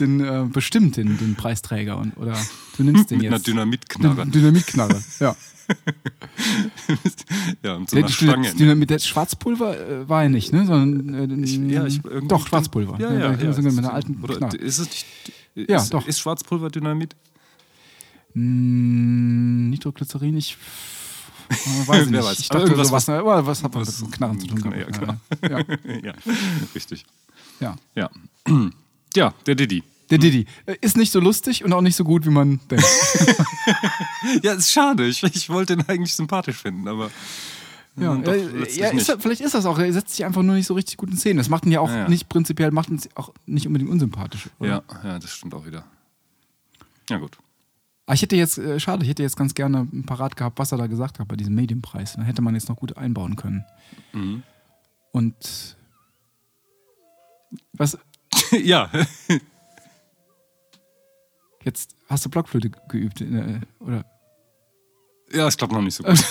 den, 0.00 0.20
äh, 0.20 0.46
bestimmt 0.50 0.96
den, 0.96 1.18
den 1.18 1.34
Preisträger 1.34 1.98
und, 1.98 2.16
oder 2.16 2.34
du 2.78 2.84
nimmst 2.84 3.10
den 3.10 3.18
mit 3.18 3.26
einer 3.26 3.36
jetzt. 3.36 3.46
Dynamitknarre. 3.46 4.22
Eine 4.22 4.30
Dynamitknarre, 4.30 5.02
ja. 5.20 5.36
ja, 7.62 7.74
und 7.74 7.90
so 7.90 7.96
Der, 7.96 8.04
einer 8.04 8.12
Stange. 8.12 8.54
die, 8.54 8.74
mit 8.74 8.88
der 8.88 8.98
Schwarzpulver 8.98 9.78
äh, 9.78 10.08
war 10.08 10.22
er 10.22 10.30
nicht, 10.30 10.54
ne? 10.54 10.64
Sondern, 10.64 11.30
äh, 11.30 11.44
Ich, 11.44 11.58
ja, 11.58 11.84
ich, 11.84 12.00
doch, 12.28 12.46
Schwarzpulver. 12.46 12.98
Ja, 12.98 13.12
ja, 13.12 13.30
mit 13.32 13.42
ja. 13.42 13.78
einer 13.78 13.92
alten 13.92 14.22
Oder 14.22 14.36
Knarre. 14.36 14.56
ist 14.56 14.78
es 14.78 14.88
nicht. 14.88 15.06
Ist, 15.54 15.68
Ja, 15.68 15.84
doch. 15.90 16.06
Ist 16.06 16.20
Schwarzpulver 16.20 16.70
Dynamit? 16.70 17.14
Mm, 18.36 19.70
Nitroglycerin, 19.70 20.36
ich 20.36 20.56
äh, 21.48 21.54
weiß 21.54 21.86
Wer 21.88 22.06
nicht. 22.06 22.22
weiß. 22.24 22.38
Ich 22.40 22.48
dachte 22.48 22.64
irgendwas, 22.64 22.88
sowas, 22.88 23.08
aber 23.08 23.46
was 23.46 23.62
hat 23.62 23.72
man 23.74 23.86
was- 23.86 24.00
mit 24.02 24.12
Knarren 24.12 24.38
zu 24.40 24.46
tun 24.48 24.60
Ja, 24.64 24.70
gehabt? 24.84 24.98
klar. 25.00 25.20
Ja, 25.42 25.58
ja, 26.04 26.12
richtig. 26.74 27.04
ja. 27.60 27.76
Ja. 27.94 28.10
Ja, 29.14 29.32
der 29.46 29.54
Diddy. 29.54 29.82
Der 30.10 30.18
Diddy. 30.18 30.44
Äh, 30.66 30.76
Ist 30.82 30.98
nicht 30.98 31.10
so 31.10 31.20
lustig 31.20 31.64
und 31.64 31.72
auch 31.72 31.80
nicht 31.80 31.96
so 31.96 32.04
gut, 32.04 32.26
wie 32.26 32.30
man 32.30 32.60
denkt. 32.70 32.84
Ja, 34.42 34.52
ist 34.52 34.70
schade. 34.70 35.06
Ich, 35.06 35.22
ich 35.22 35.48
wollte 35.48 35.72
ihn 35.72 35.84
eigentlich 35.88 36.14
sympathisch 36.14 36.56
finden, 36.58 36.86
aber. 36.86 37.10
Ja, 37.98 38.12
Hm, 38.12 38.24
doch, 38.24 38.32
äh, 38.34 38.76
ja 38.78 38.88
ist, 38.90 39.10
vielleicht 39.20 39.40
ist 39.40 39.54
das 39.54 39.64
auch. 39.64 39.78
Er 39.78 39.90
setzt 39.94 40.14
sich 40.14 40.24
einfach 40.26 40.42
nur 40.42 40.54
nicht 40.54 40.66
so 40.66 40.74
richtig 40.74 40.98
gut 40.98 41.08
in 41.10 41.16
Szene. 41.16 41.38
Das 41.40 41.48
macht 41.48 41.64
ihn 41.64 41.72
ja 41.72 41.80
auch 41.80 41.88
Ja, 41.88 41.96
ja. 42.00 42.08
nicht 42.10 42.28
prinzipiell, 42.28 42.70
macht 42.72 42.90
ihn 42.90 43.00
auch 43.14 43.32
nicht 43.46 43.66
unbedingt 43.66 43.90
unsympathisch. 43.90 44.50
Oder? 44.58 44.68
Ja, 44.68 44.82
ja, 45.02 45.18
das 45.18 45.30
stimmt 45.30 45.54
auch 45.54 45.64
wieder. 45.64 45.84
Ja, 47.08 47.16
gut. 47.16 47.38
Aber 48.06 48.14
ich 48.14 48.22
hätte 48.22 48.36
jetzt, 48.36 48.56
äh, 48.58 48.78
schade, 48.78 49.02
ich 49.02 49.10
hätte 49.10 49.22
jetzt 49.24 49.36
ganz 49.36 49.52
gerne 49.54 49.86
parat 50.06 50.36
gehabt, 50.36 50.58
was 50.60 50.70
er 50.72 50.78
da 50.78 50.86
gesagt 50.86 51.18
hat 51.18 51.26
bei 51.28 51.34
diesem 51.36 51.54
Medienpreis. 51.56 52.14
Da 52.14 52.22
hätte 52.22 52.40
man 52.40 52.54
jetzt 52.54 52.68
noch 52.68 52.76
gut 52.76 52.96
einbauen 52.96 53.34
können. 53.36 53.64
Mhm. 54.12 54.42
Und 55.12 55.76
was, 57.72 57.98
ja. 58.52 58.90
jetzt 61.64 61.96
hast 62.08 62.24
du 62.24 62.28
Blockflöte 62.30 62.70
ge- 62.70 62.80
geübt, 62.88 63.20
äh, 63.20 63.60
oder? 63.80 64.04
Ja, 65.32 65.48
ich 65.48 65.56
glaube 65.56 65.74
noch 65.74 65.82
nicht 65.82 65.94
so 65.94 66.04
gut. 66.04 66.24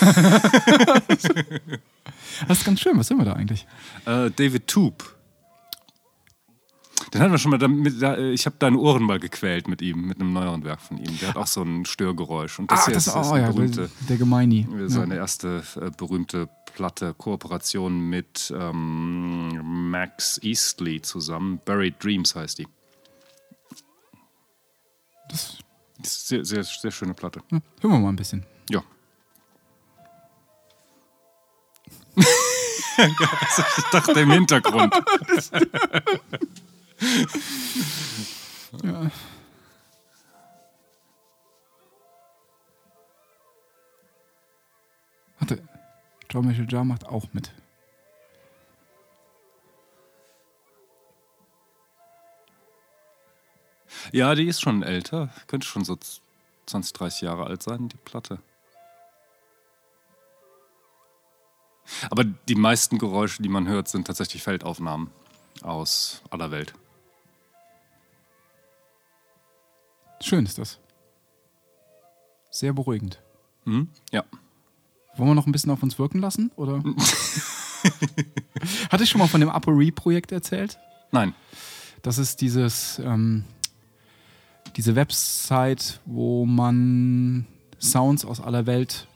Das 2.48 2.58
ist 2.58 2.64
ganz 2.66 2.80
schön, 2.80 2.98
was 2.98 3.06
sind 3.08 3.16
wir 3.18 3.24
da 3.24 3.32
eigentlich? 3.32 3.66
äh, 4.04 4.30
David 4.30 4.66
Toop. 4.66 5.15
Den 7.16 7.22
hatten 7.22 7.32
wir 7.32 7.38
schon 7.38 7.50
mal 7.50 7.58
damit, 7.58 8.02
da, 8.02 8.14
äh, 8.14 8.32
ich 8.32 8.44
habe 8.44 8.56
deine 8.58 8.76
Ohren 8.78 9.02
mal 9.02 9.18
gequält 9.18 9.68
mit 9.68 9.80
ihm, 9.80 10.06
mit 10.06 10.20
einem 10.20 10.34
neueren 10.34 10.64
Werk 10.64 10.82
von 10.82 10.98
ihm. 10.98 11.18
Der 11.18 11.30
hat 11.30 11.36
auch 11.36 11.46
so 11.46 11.62
ein 11.62 11.86
Störgeräusch. 11.86 12.58
Und 12.58 12.70
das, 12.70 12.84
hier 12.84 12.94
ist, 12.94 13.06
ist 13.06 13.16
oh 13.16 13.36
ja, 13.36 13.50
berühmte, 13.50 13.90
der, 14.08 14.18
Gemeini. 14.18 14.66
seine 14.86 15.16
erste 15.16 15.62
äh, 15.80 15.90
berühmte 15.96 16.50
Platte, 16.74 17.14
Kooperation 17.14 17.98
mit 18.10 18.52
ähm, 18.54 19.90
Max 19.90 20.38
Eastley 20.42 21.00
zusammen. 21.00 21.58
Buried 21.64 21.94
Dreams 22.04 22.34
heißt 22.34 22.58
die. 22.58 22.68
Das, 25.30 25.56
Das 25.98 26.12
ist 26.12 26.28
sehr, 26.28 26.44
sehr, 26.44 26.64
sehr 26.64 26.90
schöne 26.90 27.14
Platte. 27.14 27.40
ja, 27.50 27.60
hören 27.80 27.92
wir 27.92 27.98
mal 27.98 28.10
ein 28.10 28.16
bisschen. 28.16 28.44
Ja. 28.68 28.82
ich 33.78 33.84
dachte 33.90 34.20
im 34.20 34.30
Hintergrund. 34.30 34.94
Ja. 38.82 39.10
Warte, 45.38 45.62
John 46.30 46.46
Michael 46.46 46.66
Jar 46.70 46.84
macht 46.84 47.06
auch 47.06 47.26
mit. 47.32 47.52
Ja, 54.12 54.34
die 54.34 54.46
ist 54.46 54.60
schon 54.60 54.82
älter. 54.82 55.30
Könnte 55.46 55.66
schon 55.66 55.84
so 55.84 55.98
20, 56.66 56.92
30 56.92 57.20
Jahre 57.22 57.44
alt 57.44 57.62
sein, 57.62 57.88
die 57.88 57.96
Platte. 57.96 58.38
Aber 62.10 62.24
die 62.24 62.54
meisten 62.54 62.98
Geräusche, 62.98 63.42
die 63.42 63.48
man 63.48 63.68
hört, 63.68 63.88
sind 63.88 64.06
tatsächlich 64.06 64.42
Feldaufnahmen 64.42 65.10
aus 65.62 66.22
aller 66.30 66.50
Welt. 66.50 66.74
Schön 70.26 70.44
ist 70.44 70.58
das. 70.58 70.80
Sehr 72.50 72.72
beruhigend. 72.72 73.22
Hm? 73.62 73.88
Ja. 74.10 74.24
Wollen 75.16 75.30
wir 75.30 75.34
noch 75.36 75.46
ein 75.46 75.52
bisschen 75.52 75.70
auf 75.70 75.84
uns 75.84 76.00
wirken 76.00 76.18
lassen? 76.18 76.50
Oder? 76.56 76.82
Hatte 78.90 79.04
ich 79.04 79.08
schon 79.08 79.20
mal 79.20 79.28
von 79.28 79.38
dem 79.38 79.50
ApoRe-Projekt 79.50 80.32
erzählt? 80.32 80.80
Nein. 81.12 81.32
Das 82.02 82.18
ist 82.18 82.40
dieses, 82.40 82.98
ähm, 82.98 83.44
diese 84.74 84.96
Website, 84.96 86.00
wo 86.06 86.44
man 86.44 87.46
Sounds 87.80 88.24
aus 88.24 88.40
aller 88.40 88.66
Welt 88.66 89.06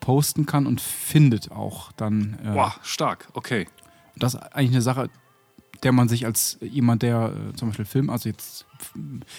posten 0.00 0.46
kann 0.46 0.66
und 0.66 0.80
findet 0.80 1.50
auch 1.50 1.92
dann. 1.92 2.38
Äh, 2.42 2.52
Boah, 2.52 2.74
stark. 2.82 3.28
Okay. 3.34 3.68
Das 4.16 4.32
ist 4.32 4.40
eigentlich 4.54 4.70
eine 4.70 4.82
Sache, 4.82 5.10
der 5.82 5.92
man 5.92 6.08
sich 6.08 6.26
als 6.26 6.58
jemand, 6.60 7.02
der 7.02 7.32
äh, 7.32 7.56
zum 7.56 7.68
Beispiel 7.68 7.84
Film, 7.84 8.10
also 8.10 8.28
jetzt 8.28 8.66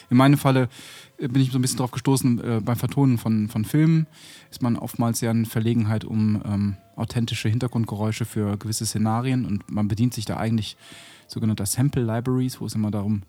in 0.10 0.18
meinem 0.18 0.38
Falle 0.38 0.70
äh, 1.18 1.28
bin 1.28 1.42
ich 1.42 1.52
so 1.52 1.58
ein 1.58 1.62
bisschen 1.62 1.78
drauf 1.78 1.92
gestoßen, 1.92 2.40
äh, 2.40 2.62
beim 2.64 2.78
Vertonen 2.78 3.18
von, 3.18 3.50
von 3.50 3.66
Filmen 3.66 4.08
ist 4.52 4.62
man 4.62 4.78
oftmals 4.78 5.22
ja 5.22 5.32
in 5.32 5.46
Verlegenheit 5.46 6.06
um 6.06 6.42
ähm, 6.46 6.78
authentische 6.96 7.50
Hintergrundgeräusche 7.50 8.26
für 8.26 8.58
gewisse 8.58 8.86
Szenarien 8.86 9.46
und 9.46 9.70
man 9.70 9.88
bedient 9.88 10.14
sich 10.14 10.26
da 10.26 10.38
eigentlich 10.38 10.78
sogenannter 11.28 11.66
Sample 11.66 12.04
Libraries, 12.04 12.60
wo 12.60 12.66
es 12.66 12.76
immer 12.76 12.92
darum 12.92 13.24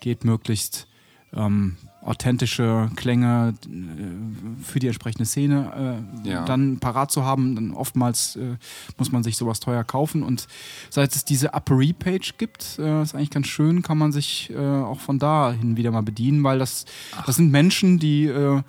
geht, 0.00 0.24
möglichst 0.24 0.88
ähm, 1.32 1.76
authentische 2.04 2.90
Klänge 2.96 3.54
äh, 3.64 4.62
für 4.62 4.78
die 4.78 4.86
entsprechende 4.88 5.24
Szene 5.24 6.02
äh, 6.24 6.28
Ja. 6.28 6.44
dann 6.44 6.78
parat 6.78 7.10
zu 7.10 7.24
haben. 7.24 7.54
Dann 7.54 7.72
oftmals 7.72 8.36
äh, 8.36 8.56
muss 8.98 9.12
man 9.12 9.22
sich 9.22 9.36
sowas 9.36 9.60
teuer 9.60 9.84
kaufen. 9.84 10.22
Und 10.22 10.46
seit 10.90 11.14
es 11.14 11.24
diese 11.24 11.54
Uppery-Page 11.54 12.38
gibt, 12.38 12.78
äh, 12.78 13.02
ist 13.02 13.14
eigentlich 13.14 13.30
ganz 13.30 13.46
schön, 13.46 13.82
kann 13.82 13.98
man 13.98 14.12
sich 14.12 14.50
äh, 14.50 14.56
auch 14.58 15.00
von 15.00 15.18
da 15.18 15.52
hin 15.52 15.76
wieder 15.76 15.90
mal 15.90 16.02
bedienen, 16.02 16.42
weil 16.44 16.58
das, 16.58 16.84
das 17.26 17.36
sind 17.36 17.50
Menschen, 17.50 17.98
die, 17.98 18.24
äh, 18.26 18.62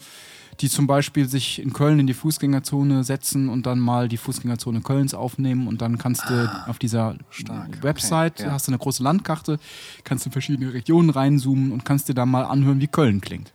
die 0.62 0.70
zum 0.70 0.88
Beispiel 0.88 1.28
sich 1.28 1.60
in 1.60 1.74
Köln 1.74 2.00
in 2.00 2.08
die 2.08 2.14
Fußgängerzone 2.14 3.04
setzen 3.04 3.50
und 3.50 3.66
dann 3.66 3.80
mal 3.80 4.08
die 4.08 4.18
Fußgängerzone 4.18 4.82
Kölns 4.82 5.14
aufnehmen 5.14 5.68
und 5.68 5.82
dann 5.82 5.98
kannst 5.98 6.30
du 6.30 6.50
auf 6.68 6.80
dieser 6.80 7.16
stark. 7.30 7.82
Website, 7.84 8.34
Okay, 8.40 8.48
ja. 8.48 8.52
hast 8.54 8.68
du 8.68 8.72
eine 8.72 8.78
große 8.80 9.02
Landkarte, 9.04 9.60
kannst 10.04 10.26
du 10.26 10.30
in 10.30 10.32
verschiedene 10.32 10.74
Regionen 10.74 11.10
reinzoomen 11.10 11.72
und 11.72 11.86
kannst 11.86 12.08
dir 12.10 12.14
dann 12.14 12.30
mal 12.30 12.44
anhören, 12.46 12.80
wie 12.80 12.88
Köln 12.88 13.20
klingt. 13.22 13.52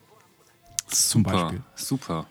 Zum 0.89 1.23
Super, 1.25 1.33
Beispiel. 1.43 1.61
Super. 1.75 2.27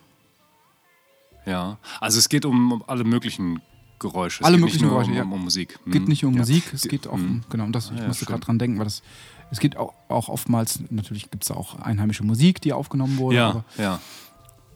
Ja. 1.46 1.78
Also 2.00 2.18
es 2.18 2.28
geht 2.28 2.44
um 2.44 2.72
um 2.72 2.84
alle 2.86 3.04
möglichen 3.04 3.60
Geräusche. 3.98 4.42
Es 4.42 4.46
Alle 4.46 4.58
möglichen 4.58 4.88
Geräusche, 4.88 5.10
um, 5.10 5.16
ja. 5.16 5.22
um 5.24 5.42
Musik. 5.44 5.78
Es 5.86 5.92
geht 5.92 6.02
Hm. 6.02 6.08
nicht 6.08 6.24
um 6.24 6.34
Ja. 6.34 6.40
Musik, 6.40 6.72
es 6.72 6.82
Ge- 6.82 6.90
geht 6.90 7.06
auch 7.08 7.14
hm. 7.14 7.26
um, 7.26 7.44
genau, 7.50 7.64
und 7.64 7.72
das, 7.72 7.90
ich 7.90 7.98
ja, 7.98 8.06
musste 8.06 8.26
gerade 8.26 8.40
dran 8.40 8.58
denken, 8.58 8.78
weil 8.78 8.84
das, 8.84 9.02
es 9.50 9.58
geht 9.60 9.76
auch, 9.76 9.94
auch 10.08 10.28
oftmals, 10.28 10.80
natürlich 10.90 11.30
gibt 11.30 11.42
es 11.44 11.50
auch 11.50 11.80
einheimische 11.80 12.22
Musik, 12.22 12.60
die 12.60 12.72
aufgenommen 12.72 13.16
wurde. 13.18 13.36
Ja, 13.36 13.48
Aber, 13.50 13.64
ja. 13.76 13.98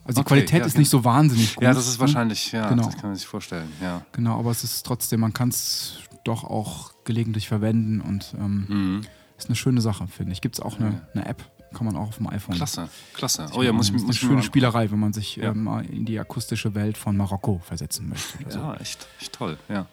Also 0.04 0.16
die 0.16 0.20
Okay, 0.20 0.28
Qualität 0.28 0.60
ja, 0.60 0.66
ist 0.66 0.74
ja. 0.74 0.78
nicht 0.80 0.90
so 0.90 1.04
wahnsinnig 1.04 1.54
gut. 1.54 1.64
Ja, 1.64 1.72
das 1.74 1.86
ist 1.86 1.94
ne? 1.94 2.00
wahrscheinlich, 2.00 2.52
ja, 2.52 2.68
Genau. 2.68 2.84
das 2.84 2.94
kann 2.96 3.10
man 3.10 3.16
sich 3.16 3.26
vorstellen, 3.26 3.72
ja. 3.80 4.04
Genau, 4.12 4.38
aber 4.38 4.50
es 4.50 4.64
ist 4.64 4.84
trotzdem, 4.84 5.20
man 5.20 5.32
kann 5.32 5.48
es 5.50 5.94
doch 6.24 6.44
auch 6.44 6.92
gelegentlich 7.04 7.48
verwenden 7.48 8.00
und 8.00 8.34
ähm, 8.38 8.64
Mhm. 8.68 9.00
ist 9.38 9.46
eine 9.48 9.56
schöne 9.56 9.80
Sache, 9.80 10.06
finde 10.08 10.32
ich. 10.32 10.40
Gibt 10.40 10.56
es 10.56 10.60
auch 10.60 10.78
eine, 10.78 11.06
eine 11.14 11.26
App, 11.26 11.42
kann 11.74 11.84
man 11.86 11.96
auch 11.96 12.08
auf 12.08 12.16
dem 12.18 12.28
iPhone. 12.28 12.54
Klasse, 12.54 12.88
klasse. 13.14 13.48
Oh 13.54 13.62
ja, 13.62 13.72
muss 13.72 13.86
ich, 13.86 13.92
muss 13.92 14.02
eine 14.02 14.12
ich 14.12 14.22
mir 14.22 14.28
schöne 14.28 14.42
Spielerei, 14.42 14.90
wenn 14.90 15.00
man 15.00 15.12
sich 15.12 15.36
Ja. 15.36 15.50
ähm, 15.50 15.64
mal 15.64 15.84
in 15.84 16.04
die 16.04 16.18
akustische 16.18 16.74
Welt 16.74 16.96
von 16.96 17.16
Marokko 17.16 17.60
versetzen 17.64 18.08
möchte. 18.08 18.38
so. 18.48 18.58
Ja, 18.58 18.74
echt, 18.74 19.06
echt 19.20 19.32
toll, 19.32 19.58
ja. 19.68 19.86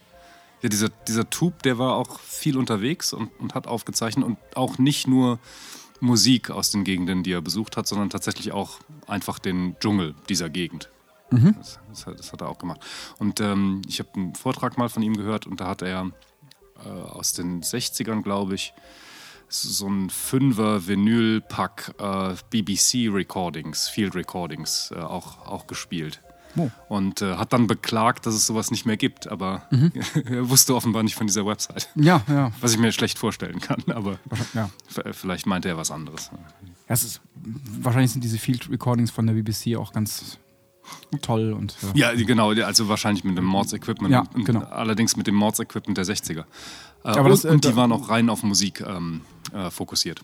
Ja, 0.61 0.67
dieser, 0.69 0.89
dieser 1.07 1.29
Tube, 1.29 1.63
der 1.63 1.77
war 1.77 1.95
auch 1.95 2.19
viel 2.19 2.57
unterwegs 2.57 3.13
und, 3.13 3.29
und 3.39 3.55
hat 3.55 3.65
aufgezeichnet 3.65 4.25
und 4.25 4.37
auch 4.55 4.77
nicht 4.77 5.07
nur 5.07 5.39
Musik 5.99 6.49
aus 6.49 6.71
den 6.71 6.83
Gegenden, 6.83 7.23
die 7.23 7.31
er 7.31 7.41
besucht 7.41 7.77
hat, 7.77 7.87
sondern 7.87 8.09
tatsächlich 8.09 8.51
auch 8.51 8.79
einfach 9.07 9.39
den 9.39 9.75
Dschungel 9.79 10.15
dieser 10.27 10.49
Gegend. 10.49 10.89
Das, 11.57 11.79
das, 11.89 12.05
hat, 12.07 12.19
das 12.19 12.33
hat 12.33 12.41
er 12.41 12.49
auch 12.49 12.57
gemacht. 12.57 12.81
Und 13.19 13.39
ähm, 13.39 13.81
ich 13.87 13.99
habe 13.99 14.09
einen 14.15 14.35
Vortrag 14.35 14.77
mal 14.77 14.89
von 14.89 15.03
ihm 15.03 15.15
gehört 15.15 15.45
und 15.45 15.59
da 15.61 15.67
hat 15.67 15.81
er 15.81 16.11
äh, 16.83 16.89
aus 16.89 17.33
den 17.33 17.61
60ern, 17.61 18.23
glaube 18.23 18.55
ich, 18.55 18.73
so 19.47 19.87
ein 19.87 20.09
Fünfer 20.09 20.87
Vinyl-Pack 20.87 21.95
äh, 21.97 22.35
BBC 22.49 23.11
Recordings, 23.11 23.89
Field 23.89 24.15
Recordings 24.15 24.91
äh, 24.95 24.99
auch, 24.99 25.45
auch 25.45 25.67
gespielt. 25.67 26.21
Oh. 26.57 26.69
Und 26.87 27.21
äh, 27.21 27.35
hat 27.35 27.53
dann 27.53 27.67
beklagt, 27.67 28.25
dass 28.25 28.33
es 28.33 28.47
sowas 28.47 28.71
nicht 28.71 28.85
mehr 28.85 28.97
gibt, 28.97 29.27
aber 29.27 29.63
Mhm. 29.71 29.91
er 30.25 30.49
wusste 30.49 30.75
offenbar 30.75 31.03
nicht 31.03 31.15
von 31.15 31.27
dieser 31.27 31.45
Website. 31.45 31.89
Ja, 31.95 32.21
ja. 32.27 32.51
Was 32.61 32.73
ich 32.73 32.79
mir 32.79 32.91
schlecht 32.91 33.19
vorstellen 33.19 33.59
kann, 33.59 33.83
aber 33.87 34.17
ja. 34.53 34.69
vielleicht 35.11 35.45
meinte 35.45 35.69
er 35.69 35.77
was 35.77 35.91
anderes. 35.91 36.31
Ja, 36.33 36.39
es 36.87 37.03
ist, 37.03 37.21
wahrscheinlich 37.81 38.11
sind 38.11 38.23
diese 38.23 38.37
Field 38.39 38.69
Recordings 38.69 39.11
von 39.11 39.27
der 39.27 39.33
BBC 39.35 39.77
auch 39.77 39.93
ganz 39.93 40.39
toll 41.21 41.53
und 41.53 41.75
äh, 41.93 41.99
Ja, 41.99 42.13
genau, 42.15 42.49
also 42.51 42.89
wahrscheinlich 42.89 43.23
mit 43.23 43.37
dem 43.37 43.45
Mords-Equipment. 43.45 44.11
Ja, 44.11 44.23
genau. 44.33 44.61
Allerdings 44.61 45.15
mit 45.15 45.27
dem 45.27 45.35
Mords-Equipment 45.35 45.97
der 45.97 46.05
60er. 46.05 46.45
Äh, 47.03 47.19
und, 47.19 47.29
das, 47.29 47.45
äh, 47.45 47.49
und 47.49 47.63
die 47.63 47.75
waren 47.75 47.91
auch 47.91 48.09
rein 48.09 48.27
auf 48.29 48.41
Musik 48.41 48.81
ähm, 48.81 49.21
äh, 49.53 49.69
fokussiert. 49.69 50.21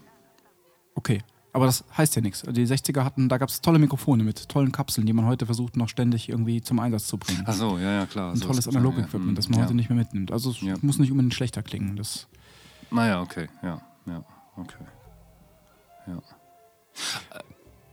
okay. 0.95 1.21
Aber 1.55 1.67
das 1.67 1.85
heißt 1.97 2.17
ja 2.17 2.21
nichts. 2.21 2.41
Die 2.41 2.67
60er 2.67 3.05
hatten, 3.05 3.29
da 3.29 3.37
gab 3.37 3.47
es 3.47 3.61
tolle 3.61 3.79
Mikrofone 3.79 4.25
mit 4.25 4.49
tollen 4.49 4.73
Kapseln, 4.73 5.07
die 5.07 5.13
man 5.13 5.25
heute 5.25 5.45
versucht 5.45 5.77
noch 5.77 5.87
ständig 5.87 6.27
irgendwie 6.27 6.61
zum 6.61 6.79
Einsatz 6.79 7.07
zu 7.07 7.17
bringen. 7.17 7.43
Ach 7.45 7.53
so, 7.53 7.77
ja, 7.77 7.93
ja, 7.93 8.05
klar. 8.05 8.31
Ein 8.31 8.35
so 8.35 8.47
tolles 8.47 8.67
Analog-Equipment, 8.67 9.29
ja, 9.29 9.35
das 9.35 9.47
man 9.47 9.59
ja. 9.59 9.65
heute 9.65 9.73
nicht 9.73 9.89
mehr 9.89 9.97
mitnimmt. 9.97 10.33
Also 10.33 10.51
es 10.51 10.59
Ja. 10.59 10.75
muss 10.81 10.99
nicht 10.99 11.11
unbedingt 11.11 11.33
schlechter 11.33 11.63
klingen. 11.63 11.95
Das, 11.95 12.27
Naja, 12.91 13.21
okay, 13.21 13.47
ja, 13.63 13.81
ja, 14.05 14.25
okay. 14.57 14.83
Ja. 16.07 16.21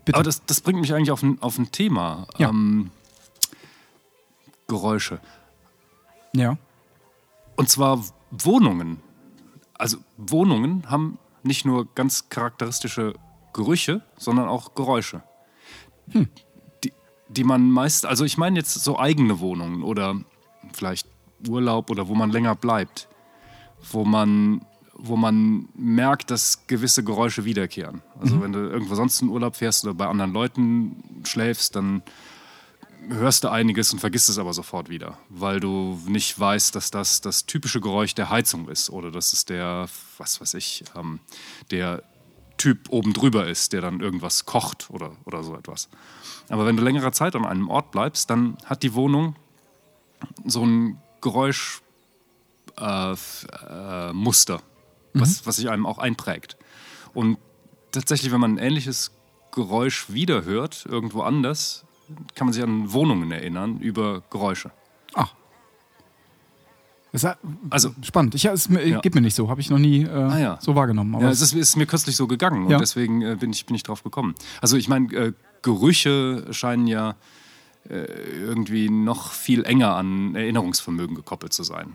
Bitte. 0.05 0.17
Aber 0.17 0.25
das, 0.25 0.45
das 0.45 0.61
bringt 0.61 0.81
mich 0.81 0.93
eigentlich 0.93 1.13
auf 1.13 1.23
ein, 1.23 1.41
auf 1.41 1.57
ein 1.57 1.71
Thema. 1.71 2.27
Ja. 2.39 2.49
Ähm, 2.49 2.91
Geräusche. 4.67 5.21
ja. 6.33 6.59
Und 7.55 7.69
zwar 7.69 8.05
Wohnungen. 8.33 8.99
Also 9.75 9.99
Wohnungen 10.17 10.91
haben 10.91 11.19
nicht 11.45 11.65
nur 11.65 11.87
ganz 11.95 12.29
charakteristische 12.29 13.13
Gerüche, 13.53 14.03
sondern 14.17 14.49
auch 14.49 14.75
Geräusche. 14.75 15.23
Die, 16.85 16.93
die 17.29 17.45
man 17.45 17.71
meist, 17.71 18.07
also 18.07 18.25
ich 18.25 18.39
meine 18.39 18.59
jetzt 18.59 18.75
so 18.75 18.99
eigene 18.99 19.41
Wohnungen 19.41 19.83
oder 19.83 20.17
vielleicht 20.73 21.07
Urlaub 21.49 21.91
oder 21.91 22.09
wo 22.09 22.15
man 22.15 22.31
länger 22.31 22.55
bleibt, 22.55 23.09
wo 23.91 24.05
man, 24.05 24.65
wo 24.95 25.17
man 25.17 25.69
merkt, 25.75 26.31
dass 26.31 26.67
gewisse 26.67 27.05
Geräusche 27.05 27.45
wiederkehren. 27.45 28.03
Also 28.21 28.41
wenn 28.41 28.53
du 28.53 28.59
irgendwo 28.61 28.95
sonst 28.95 29.21
in 29.23 29.29
Urlaub 29.29 29.57
fährst 29.57 29.85
oder 29.85 29.95
bei 29.95 30.07
anderen 30.07 30.33
Leuten 30.33 31.23
schläfst, 31.25 31.77
dann 31.77 32.03
hörst 33.09 33.45
du 33.45 33.49
einiges 33.49 33.93
und 33.93 33.99
vergisst 33.99 34.29
es 34.29 34.39
aber 34.39 34.53
sofort 34.53 34.89
wieder, 34.89 35.19
weil 35.29 35.61
du 35.61 35.99
nicht 36.07 36.39
weißt, 36.39 36.75
dass 36.75 36.91
das 36.91 37.21
das 37.21 37.47
typische 37.47 37.81
Geräusch 37.81 38.15
der 38.15 38.31
Heizung 38.31 38.69
ist 38.69 38.91
oder 38.91 39.11
dass 39.11 39.33
es 39.33 39.45
der, 39.45 39.89
was 40.19 40.41
weiß 40.41 40.55
ich, 40.55 40.85
ähm, 40.97 41.21
der 41.71 42.03
Typ 42.63 42.91
oben 42.91 43.13
drüber 43.13 43.49
ist, 43.49 43.73
der 43.73 43.81
dann 43.81 43.99
irgendwas 43.99 44.47
kocht 44.47 44.89
oder, 44.91 45.17
oder 45.25 45.43
so 45.43 45.57
etwas. 45.57 45.89
Aber 46.49 46.65
wenn 46.65 46.77
du 46.77 46.85
längere 46.85 47.11
Zeit 47.11 47.35
an 47.35 47.45
einem 47.45 47.69
Ort 47.69 47.91
bleibst, 47.91 48.31
dann 48.31 48.57
hat 48.65 48.85
die 48.85 48.95
Wohnung 48.95 49.35
so 50.45 50.65
ein 50.65 51.03
Geräuschmuster, 51.21 51.83
äh, 52.79 54.13
äh, 54.15 55.21
was, 55.21 55.45
was 55.45 55.57
sich 55.57 55.69
einem 55.69 55.87
auch 55.87 55.99
einprägt. 55.99 56.57
Und 57.15 57.39
tatsächlich, 57.91 58.31
wenn 58.31 58.39
man 58.39 58.55
ein 58.55 58.59
ähnliches 58.59 59.11
Geräusch 59.51 60.13
wiederhört, 60.13 60.87
irgendwo 60.89 61.23
anders, 61.23 61.85
kann 62.37 62.47
man 62.47 62.55
sich 62.55 62.63
an 62.63 62.93
Wohnungen 62.93 63.33
erinnern 63.33 63.81
über 63.81 64.23
Geräusche. 64.31 64.71
Ach. 65.15 65.35
Ist 67.13 67.27
Also, 67.69 67.95
spannend. 68.03 68.35
Ich, 68.35 68.45
ja, 68.45 68.53
es 68.53 68.69
Ja. 68.69 69.01
geht 69.01 69.15
mir 69.15 69.21
nicht 69.21 69.35
so. 69.35 69.51
Habe 69.51 69.61
ich 69.61 69.69
noch 69.69 69.79
nie 69.79 70.03
äh, 70.05 70.41
ja. 70.43 70.59
so 70.61 70.75
wahrgenommen. 70.75 71.15
Aber 71.15 71.25
ja, 71.25 71.31
es 71.31 71.43
ist, 71.43 71.53
ist 71.53 71.77
mir 71.77 71.85
kürzlich 71.87 72.17
so 72.17 72.27
gegangen 72.27 72.65
und 72.67 72.81
deswegen 72.81 73.21
äh, 73.21 73.37
bin, 73.39 73.51
ich, 73.51 73.67
bin 73.67 73.77
ich 73.77 73.83
drauf 73.83 74.03
gekommen. 74.03 74.35
Also 74.63 74.77
ich 74.79 74.89
meine, 74.89 75.13
äh, 75.15 75.33
Gerüche 75.61 76.47
scheinen 76.53 76.87
ja 76.87 77.17
äh, 77.89 77.95
irgendwie 78.41 78.89
noch 78.89 79.33
viel 79.33 79.65
enger 79.65 79.95
an 79.95 80.35
Erinnerungsvermögen 80.35 81.15
gekoppelt 81.15 81.53
zu 81.53 81.65
sein. 81.65 81.95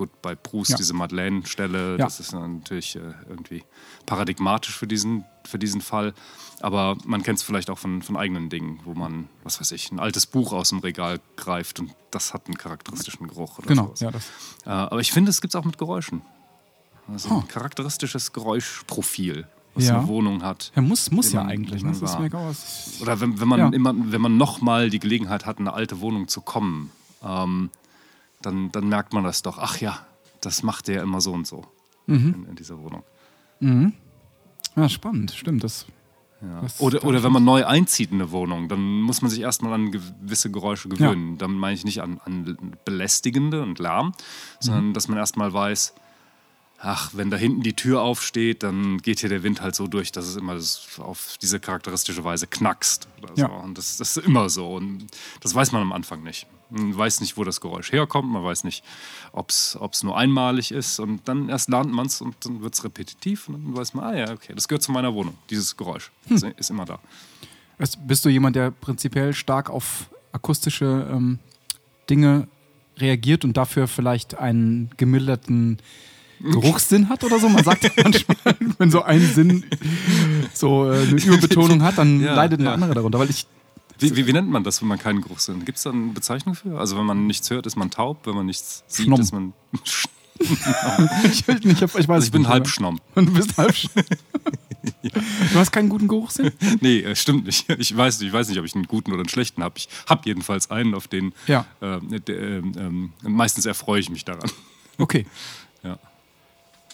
Gut, 0.00 0.22
bei 0.22 0.34
Proust. 0.34 0.70
Ja. 0.70 0.76
diese 0.78 0.94
Madeleine-Stelle, 0.94 1.98
Ja. 1.98 2.04
das 2.06 2.20
ist 2.20 2.32
natürlich 2.32 2.96
äh, 2.96 3.00
irgendwie 3.28 3.64
paradigmatisch 4.06 4.74
für 4.74 4.86
diesen, 4.86 5.26
für 5.44 5.58
diesen 5.58 5.82
Fall. 5.82 6.14
Aber 6.60 6.96
man 7.04 7.22
kennt 7.22 7.38
es 7.38 7.42
vielleicht 7.42 7.68
auch 7.68 7.78
von, 7.78 8.00
von 8.00 8.16
eigenen 8.16 8.48
Dingen, 8.48 8.80
wo 8.84 8.94
man, 8.94 9.28
was 9.44 9.60
weiß 9.60 9.72
ich, 9.72 9.92
ein 9.92 10.00
altes 10.00 10.24
Buch 10.24 10.54
aus 10.54 10.70
dem 10.70 10.78
Regal 10.78 11.20
greift 11.36 11.80
und 11.80 11.90
das 12.10 12.32
hat 12.32 12.46
einen 12.46 12.56
charakteristischen 12.56 13.28
Geruch. 13.28 13.58
Genau, 13.66 13.88
sowas. 13.88 14.00
ja, 14.00 14.10
das. 14.10 14.24
Äh, 14.64 14.70
aber 14.70 15.00
ich 15.00 15.12
finde, 15.12 15.28
es 15.30 15.42
gibt 15.42 15.54
es 15.54 15.60
auch 15.60 15.66
mit 15.66 15.76
Geräuschen. 15.76 16.22
Also 17.06 17.28
Huh. 17.28 17.40
ein 17.40 17.48
charakteristisches 17.48 18.32
Geräuschprofil, 18.32 19.46
was 19.74 19.88
Ja. 19.88 19.98
eine 19.98 20.08
Wohnung 20.08 20.42
hat. 20.42 20.72
Ja, 20.76 20.80
muss, 20.80 21.10
muss 21.10 21.30
ja 21.32 21.42
eigentlich. 21.44 21.82
Ne? 21.82 21.90
Das 21.90 21.98
ist 22.00 22.18
was- 22.18 23.02
Oder 23.02 23.20
wenn, 23.20 23.38
wenn 23.38 23.48
man 23.48 23.58
Ja. 23.60 23.68
immer, 23.68 23.92
wenn 23.94 24.20
man 24.22 24.38
nochmal 24.38 24.88
die 24.88 24.98
Gelegenheit 24.98 25.44
hat, 25.44 25.58
in 25.58 25.68
eine 25.68 25.76
alte 25.76 26.00
Wohnung 26.00 26.26
zu 26.28 26.40
kommen, 26.40 26.90
ähm, 27.22 27.68
dann, 28.42 28.70
dann 28.72 28.88
merkt 28.88 29.12
man 29.12 29.24
das 29.24 29.42
doch. 29.42 29.58
Ach 29.58 29.78
ja, 29.78 30.06
das 30.40 30.62
macht 30.62 30.88
der 30.88 31.02
immer 31.02 31.20
so 31.20 31.32
und 31.32 31.46
so 31.46 31.64
Mhm. 32.06 32.34
in, 32.34 32.46
in 32.50 32.56
dieser 32.56 32.78
Wohnung. 32.78 33.04
Ja, 34.76 34.88
spannend, 34.88 35.32
stimmt. 35.32 35.62
Das, 35.64 35.86
Ja. 36.42 36.62
Das- 36.62 36.80
Oder, 36.80 37.04
oder 37.04 37.22
wenn 37.22 37.32
man 37.32 37.44
neu 37.44 37.66
einzieht 37.66 38.10
in 38.12 38.16
eine 38.20 38.30
Wohnung, 38.30 38.68
dann 38.68 39.02
muss 39.02 39.20
man 39.20 39.30
sich 39.30 39.40
erstmal 39.40 39.74
an 39.74 39.90
gewisse 39.92 40.50
Geräusche 40.50 40.88
gewöhnen. 40.88 41.36
Dann 41.36 41.52
meine 41.52 41.74
ich 41.74 41.84
nicht 41.84 42.00
an, 42.00 42.18
an 42.24 42.76
belästigende 42.86 43.62
und 43.62 43.78
Lärm, 43.78 44.12
sondern 44.58 44.88
Mhm. 44.88 44.92
dass 44.94 45.06
man 45.08 45.18
erstmal 45.18 45.52
weiß, 45.52 45.92
ach, 46.78 47.10
wenn 47.12 47.30
da 47.30 47.36
hinten 47.36 47.60
die 47.62 47.76
Tür 47.76 48.00
aufsteht, 48.00 48.62
dann 48.62 48.96
geht 49.02 49.20
hier 49.20 49.28
der 49.28 49.42
Wind 49.42 49.60
halt 49.60 49.74
so 49.74 49.86
durch, 49.86 50.12
dass 50.12 50.26
es 50.26 50.36
immer 50.36 50.54
auf 51.04 51.36
diese 51.42 51.60
charakteristische 51.60 52.24
Weise 52.24 52.46
knackst. 52.46 53.06
So. 53.36 53.42
Ja. 53.42 53.48
Und 53.48 53.76
das, 53.76 53.98
das 53.98 54.16
ist 54.16 54.24
immer 54.26 54.48
so. 54.48 54.72
Und 54.76 55.08
das 55.42 55.54
weiß 55.54 55.72
man 55.72 55.82
am 55.82 55.92
Anfang 55.92 56.22
nicht. 56.22 56.46
Man 56.70 56.96
weiß 56.96 57.20
nicht, 57.20 57.36
wo 57.36 57.44
das 57.44 57.60
Geräusch 57.60 57.92
herkommt, 57.92 58.30
man 58.30 58.44
weiß 58.44 58.64
nicht, 58.64 58.84
ob 59.32 59.50
es 59.50 60.02
nur 60.02 60.16
einmalig 60.16 60.72
ist. 60.72 60.98
Und 61.00 61.26
dann 61.26 61.48
erst 61.48 61.68
lernt 61.68 61.92
man 61.92 62.06
es 62.06 62.20
und 62.20 62.34
dann 62.44 62.62
wird 62.62 62.74
es 62.74 62.84
repetitiv 62.84 63.48
und 63.48 63.54
dann 63.64 63.76
weiß 63.76 63.94
man, 63.94 64.04
ah 64.04 64.16
ja, 64.16 64.30
okay, 64.32 64.52
das 64.54 64.68
gehört 64.68 64.82
zu 64.82 64.92
meiner 64.92 65.12
Wohnung. 65.14 65.34
Dieses 65.50 65.76
Geräusch 65.76 66.10
ist, 66.28 66.44
ist 66.44 66.70
immer 66.70 66.84
da. 66.84 66.98
Bist 68.06 68.24
du 68.24 68.28
jemand, 68.28 68.56
der 68.56 68.70
prinzipiell 68.70 69.32
stark 69.32 69.70
auf 69.70 70.10
akustische 70.32 71.08
ähm, 71.10 71.38
Dinge 72.08 72.46
reagiert 72.98 73.44
und 73.44 73.56
dafür 73.56 73.88
vielleicht 73.88 74.38
einen 74.38 74.90
gemilderten 74.96 75.78
Geruchssinn 76.40 77.08
hat 77.08 77.24
oder 77.24 77.38
so? 77.38 77.48
Man 77.48 77.64
sagt 77.64 77.84
ja 77.84 77.90
manchmal, 78.02 78.36
wenn 78.78 78.90
so 78.90 79.02
ein 79.02 79.20
Sinn 79.20 79.64
so 80.52 80.90
äh, 80.90 81.02
eine 81.02 81.20
Überbetonung 81.22 81.82
hat, 81.82 81.98
dann 81.98 82.20
Ja, 82.20 82.34
leidet 82.34 82.60
ein 82.60 82.66
ja. 82.66 82.74
anderer 82.74 82.94
darunter. 82.94 83.18
Weil 83.18 83.30
ich, 83.30 83.46
Wie, 84.00 84.16
wie, 84.16 84.26
wie 84.26 84.32
nennt 84.32 84.50
man 84.50 84.64
das, 84.64 84.80
wenn 84.80 84.88
man 84.88 84.98
keinen 84.98 85.20
Geruchssinn? 85.20 85.64
Gibt 85.64 85.78
es 85.78 85.84
da 85.84 85.90
eine 85.90 86.12
Bezeichnung 86.12 86.54
für? 86.54 86.78
Also 86.78 86.96
wenn 86.98 87.04
man 87.06 87.26
nichts 87.26 87.50
hört, 87.50 87.66
ist 87.66 87.76
man 87.76 87.90
taub, 87.90 88.26
wenn 88.26 88.34
man 88.34 88.46
nichts 88.46 88.82
sieht, 88.86 89.06
Schnomm. 89.06 89.20
ist 89.20 89.32
man... 89.32 89.52
ich, 90.38 91.46
will 91.46 91.60
nicht, 91.64 91.82
ich 91.82 91.94
weiß 91.94 92.08
Also 92.08 92.24
ich 92.26 92.32
bin 92.32 92.48
halb 92.48 92.66
Schnomm. 92.68 92.98
Du 93.14 93.32
bist 93.32 93.56
halb. 93.58 93.74
Du 95.02 95.58
hast 95.58 95.70
keinen 95.72 95.88
guten 95.90 96.08
Geruchssinn? 96.08 96.52
Nee, 96.80 97.00
äh, 97.00 97.14
stimmt 97.14 97.44
nicht. 97.46 97.68
Ich 97.68 97.94
weiß, 97.96 98.20
nicht- 98.20 98.28
ich 98.28 98.32
weiß 98.32 98.48
nicht, 98.48 98.58
ob 98.58 98.64
ich 98.64 98.74
einen 98.74 98.84
guten 98.86 99.10
oder 99.12 99.20
einen 99.20 99.28
schlechten 99.28 99.62
habe. 99.62 99.74
Ich 99.76 99.88
habe 100.08 100.22
jedenfalls 100.24 100.70
einen, 100.70 100.94
auf 100.94 101.08
den 101.08 101.32
Ja. 101.46 101.66
äh, 101.82 101.98
ähm, 102.28 102.72
ähm, 102.78 103.12
meistens 103.22 103.66
erfreue 103.66 104.00
ich 104.00 104.08
mich 104.10 104.24
daran. 104.24 104.50
Okay. 104.98 105.26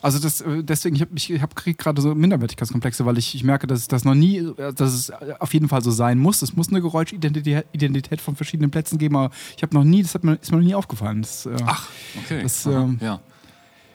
Also 0.03 0.19
das, 0.19 0.41
äh, 0.41 0.63
deswegen, 0.63 0.97
ich 0.97 1.03
habe 1.03 1.13
ich 1.15 1.41
hab, 1.41 1.57
gerade 1.57 2.03
so 2.03 2.15
Minderwertigkeitskomplexe, 2.15 3.07
weil 3.07 3.19
ich, 3.19 3.35
ich 3.35 3.45
merke, 3.45 3.67
dass 3.67 3.89
das 3.89 4.05
noch 4.05 4.15
nie, 4.15 4.39
äh, 4.39 4.73
dass 4.73 4.93
es 4.93 5.11
auf 5.11 5.55
jeden 5.55 5.69
Fall 5.69 5.83
so 5.83 5.91
sein 5.91 6.19
muss. 6.19 6.43
Es 6.43 6.55
muss 6.55 6.69
eine 6.69 6.81
Geräuschidentität 6.81 7.67
Identität 7.73 8.21
von 8.21 8.37
verschiedenen 8.37 8.71
Plätzen 8.71 8.99
geben, 8.99 9.17
aber 9.17 9.35
ich 9.57 9.63
habe 9.63 9.75
noch 9.75 9.85
nie, 9.85 10.03
das 10.03 10.15
hat 10.15 10.25
mir, 10.25 10.35
ist 10.35 10.51
mir 10.51 10.59
noch 10.59 10.65
nie 10.65 10.75
aufgefallen. 10.75 11.23
Das, 11.23 11.47
äh, 11.47 11.57
Ach, 11.65 11.89
okay. 12.25 12.43
Das, 12.43 12.67
ähm, 12.67 12.99
ja. 13.01 13.21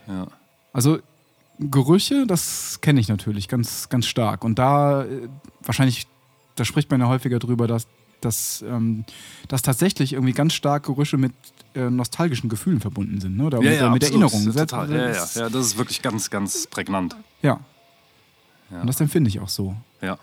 ja. 0.07 0.27
Also 0.73 0.99
Gerüche, 1.59 2.25
das 2.25 2.81
kenne 2.81 2.99
ich 2.99 3.07
natürlich 3.07 3.47
ganz, 3.47 3.89
ganz 3.89 4.07
stark. 4.07 4.43
Und 4.43 4.57
da 4.57 5.03
äh, 5.03 5.29
wahrscheinlich, 5.63 6.07
da 6.55 6.65
spricht 6.65 6.89
man 6.89 6.99
ja 6.99 7.07
häufiger 7.07 7.37
drüber, 7.37 7.67
dass, 7.67 7.87
dass, 8.21 8.63
ähm, 8.67 9.05
dass 9.47 9.61
tatsächlich 9.61 10.13
irgendwie 10.13 10.33
ganz 10.33 10.53
stark 10.53 10.85
Gerüche 10.85 11.17
mit 11.17 11.33
äh, 11.75 11.89
nostalgischen 11.89 12.49
Gefühlen 12.49 12.79
verbunden 12.79 13.19
sind, 13.21 13.37
ne? 13.37 13.45
Oder 13.45 13.61
Ja, 13.61 13.69
mit, 13.71 13.79
ja, 13.79 13.89
mit. 13.89 14.03
Erinnerungen. 14.03 14.53
Total. 14.53 14.89
Ja, 14.91 14.97
ja, 14.97 15.07
Das- 15.09 15.35
ja, 15.35 15.49
das 15.49 15.65
ist 15.67 15.77
wirklich 15.77 16.01
ganz, 16.01 16.29
ganz 16.29 16.67
prägnant. 16.67 17.15
ja. 17.41 17.59
Ja. 18.71 18.79
Und 18.81 18.87
das 18.87 19.01
empfinde 19.01 19.27
ich 19.27 19.37
auch 19.41 19.49
so. 19.49 19.75
Ja. 20.01 20.17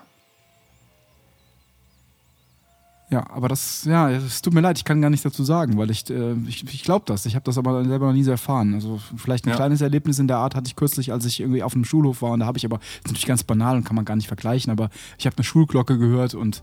Ja, 3.10 3.24
aber 3.30 3.48
das, 3.48 3.84
ja, 3.84 4.10
es 4.10 4.42
tut 4.42 4.52
mir 4.52 4.60
leid, 4.60 4.76
ich 4.76 4.84
kann 4.84 5.00
gar 5.00 5.08
nichts 5.08 5.24
dazu 5.24 5.42
sagen, 5.42 5.78
weil 5.78 5.90
ich, 5.90 6.10
äh, 6.10 6.34
ich, 6.46 6.62
ich 6.72 6.82
glaube 6.82 7.04
das. 7.06 7.24
Ich 7.24 7.34
habe 7.34 7.44
das 7.44 7.56
aber 7.56 7.82
selber 7.84 8.06
noch 8.08 8.12
nie 8.12 8.22
so 8.22 8.30
erfahren. 8.30 8.74
Also 8.74 9.00
vielleicht 9.16 9.46
ein 9.46 9.50
Ja. 9.50 9.56
kleines 9.56 9.80
Erlebnis 9.80 10.18
in 10.18 10.28
der 10.28 10.36
Art 10.36 10.54
hatte 10.54 10.66
ich 10.66 10.76
kürzlich, 10.76 11.10
als 11.10 11.24
ich 11.24 11.40
irgendwie 11.40 11.62
auf 11.62 11.74
einem 11.74 11.86
Schulhof 11.86 12.20
war 12.20 12.32
und 12.32 12.40
da 12.40 12.46
habe 12.46 12.58
ich 12.58 12.66
aber, 12.66 12.76
das 12.78 12.86
ist 12.98 13.06
natürlich 13.06 13.26
ganz 13.26 13.44
banal 13.44 13.76
und 13.78 13.84
kann 13.84 13.96
man 13.96 14.04
gar 14.04 14.16
nicht 14.16 14.28
vergleichen, 14.28 14.70
aber 14.70 14.90
ich 15.16 15.24
habe 15.24 15.36
eine 15.36 15.44
Schulglocke 15.44 15.96
gehört 15.96 16.34
und 16.34 16.60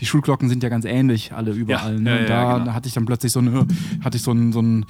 die 0.00 0.06
Schulglocken 0.06 0.48
sind 0.48 0.64
ja 0.64 0.68
ganz 0.68 0.84
ähnlich, 0.84 1.32
alle 1.32 1.52
überall. 1.52 1.94
Ja, 1.94 2.00
ne? 2.00 2.10
ja, 2.10 2.16
und 2.16 2.22
ja, 2.22 2.28
da, 2.28 2.58
genau. 2.58 2.72
hatte 2.72 2.88
ich 2.88 2.94
dann 2.94 3.06
plötzlich 3.06 3.30
so 3.30 3.38
eine, 3.38 3.64
hatte 4.02 4.16
ich 4.16 4.22
so 4.24 4.32
ein, 4.32 4.52
so 4.52 4.60
ein 4.60 4.86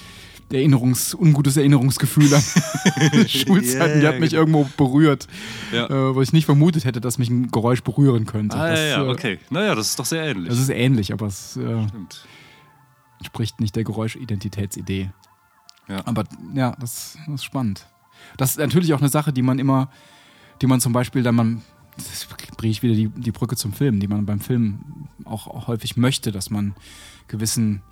Erinnerungs, 0.52 1.14
ungutes 1.14 1.56
Erinnerungsgefühl 1.56 2.32
an 2.34 2.42
Schulzeiten. 3.28 3.98
Die 4.00 4.04
Ja, 4.04 4.12
hat 4.12 4.20
mich 4.20 4.30
genau. 4.30 4.42
irgendwo 4.42 4.68
berührt, 4.76 5.26
äh, 5.72 5.88
wo 5.88 6.20
ich 6.20 6.32
nicht 6.32 6.44
vermutet 6.44 6.84
hätte, 6.84 7.00
dass 7.00 7.18
mich 7.18 7.30
ein 7.30 7.50
Geräusch 7.50 7.82
berühren 7.82 8.26
könnte. 8.26 8.56
Ah, 8.56 8.68
das, 8.70 8.78
ja, 8.78 8.86
ja, 8.86 9.04
äh, 9.04 9.08
okay. 9.08 9.38
Naja, 9.50 9.74
das 9.74 9.88
ist 9.88 9.98
doch 9.98 10.04
sehr 10.04 10.22
ähnlich. 10.22 10.48
das 10.50 10.58
ist 10.58 10.68
ähnlich. 10.68 10.93
Ähnlich, 10.94 11.12
aber 11.12 11.26
es 11.26 11.56
äh, 11.56 11.86
entspricht 13.18 13.60
nicht 13.60 13.76
der 13.76 13.84
Geräuschidentitätsidee. 13.84 15.10
Ja. 15.88 16.06
Aber 16.06 16.24
ja, 16.54 16.76
das, 16.80 17.18
das 17.26 17.34
ist 17.34 17.44
spannend. 17.44 17.86
Das 18.36 18.50
ist 18.50 18.58
natürlich 18.58 18.94
auch 18.94 19.00
eine 19.00 19.08
Sache, 19.08 19.32
die 19.32 19.42
man 19.42 19.58
immer, 19.58 19.90
die 20.62 20.66
man 20.66 20.80
zum 20.80 20.92
Beispiel 20.92 21.22
dann 21.22 21.34
man, 21.34 21.62
das 21.96 22.26
bringe 22.56 22.70
ich 22.70 22.82
wieder 22.82 22.94
die, 22.94 23.08
die 23.08 23.32
Brücke 23.32 23.56
zum 23.56 23.72
Film, 23.72 24.00
die 24.00 24.08
man 24.08 24.24
beim 24.24 24.40
Film 24.40 25.08
auch, 25.24 25.46
auch 25.46 25.66
häufig 25.66 25.96
möchte, 25.96 26.32
dass 26.32 26.48
man 26.48 26.74
gewissen 27.28 27.82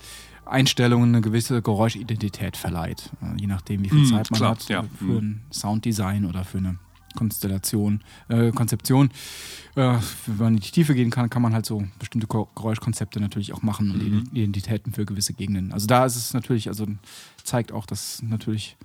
Einstellungen 0.45 1.11
eine 1.11 1.21
gewisse 1.21 1.61
Geräuschidentität 1.61 2.57
verleiht. 2.57 3.11
Äh, 3.21 3.41
Je 3.41 3.47
nachdem, 3.47 3.85
wie 3.85 3.91
viel 3.91 4.03
Mm, 4.03 4.07
Zeit 4.07 4.31
man 4.31 4.39
klar, 4.39 4.51
hat 4.53 4.69
ja. 4.69 4.85
für 4.99 5.19
ein 5.19 5.43
Sounddesign 5.53 6.25
oder 6.25 6.45
für 6.45 6.59
eine 6.59 6.79
Konstellation, 7.15 8.03
äh, 8.29 8.51
Konzeption. 8.53 9.11
Äh, 9.75 9.99
wenn 10.27 10.37
man 10.37 10.55
in 10.55 10.61
die 10.61 10.71
Tiefe 10.71 10.95
gehen 10.95 11.11
kann, 11.11 11.31
kann 11.31 11.43
man 11.43 11.55
halt 11.55 11.67
so 11.67 11.85
bestimmte 11.99 12.27
Ko- 12.27 12.49
Geräuschkonzepte 12.55 13.21
natürlich 13.21 13.53
auch 13.53 13.63
machen 13.63 13.91
und 13.91 14.03
Mhm. 14.03 14.25
Identitäten 14.33 14.93
für 14.93 15.05
gewisse 15.07 15.33
Gegenden. 15.35 15.73
Also 15.73 15.87
da 15.87 16.05
ist 16.05 16.17
es 16.17 16.35
natürlich, 16.35 16.69
also 16.69 16.87
zeigt 17.43 17.73
auch, 17.73 17.87
dass 17.87 18.23
natürlich 18.23 18.77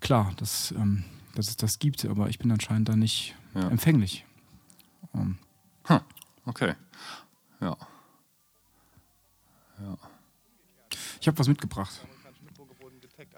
klar, 0.00 0.32
dass, 0.36 0.72
ähm, 0.72 1.04
dass 1.34 1.48
es 1.48 1.56
das 1.56 1.78
gibt, 1.78 2.04
aber 2.04 2.28
ich 2.28 2.38
bin 2.38 2.50
anscheinend 2.52 2.88
da 2.88 2.96
nicht 2.96 3.34
Ja. 3.54 3.68
empfänglich. 3.68 4.24
Ähm, 5.14 5.38
Huh. 5.88 6.00
Okay. 6.44 6.74
Ja. 7.60 7.76
ich 11.20 11.26
habe 11.28 11.38
was 11.38 11.48
mitgebracht. 11.48 11.92
wurden 12.80 13.00
getaggt 13.00 13.34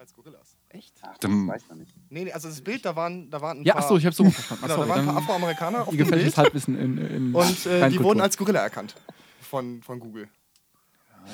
als 0.73 0.93
Gorillas. 1.01 1.19
Dann, 1.21 1.47
Weiß 1.49 1.63
man 1.69 1.79
nicht. 1.79 1.93
Nee, 2.09 2.25
nee, 2.25 2.33
also 2.33 2.49
das 2.49 2.61
Bild, 2.61 2.85
da 2.85 2.95
waren, 2.97 3.31
da 3.31 3.41
waren 3.41 3.61
ein 3.61 3.65
Ja, 3.65 3.75
paar, 3.75 3.83
achso, 3.83 3.97
ich 3.97 4.07
habe 4.07 4.15
so 4.15 4.31
verstanden. 4.31 4.63
genau, 4.65 4.77
da 4.83 4.89
waren 4.89 5.01
ein 5.01 5.07
paar 5.07 5.17
Afroamerikaner 5.19 5.89
auf 5.89 5.97
dem 5.97 6.09
Bild 6.09 6.37
Halbwissen 6.37 6.79
in, 6.79 6.99
in 6.99 7.35
und 7.35 7.67
äh, 7.67 7.89
die 7.91 8.03
wurden 8.03 8.21
als 8.21 8.37
Gorilla 8.37 8.61
erkannt 8.61 8.95
von, 9.41 9.83
von 9.83 9.99
Google. 10.01 10.29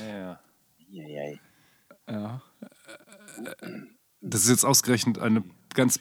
ja. 0.08 0.40
Eieiei. 0.92 1.40
ja. 2.08 2.40
Das 4.20 4.42
ist 4.42 4.48
jetzt 4.48 4.64
ausgerechnet 4.64 5.18
eine 5.18 5.42
ganz 5.74 5.98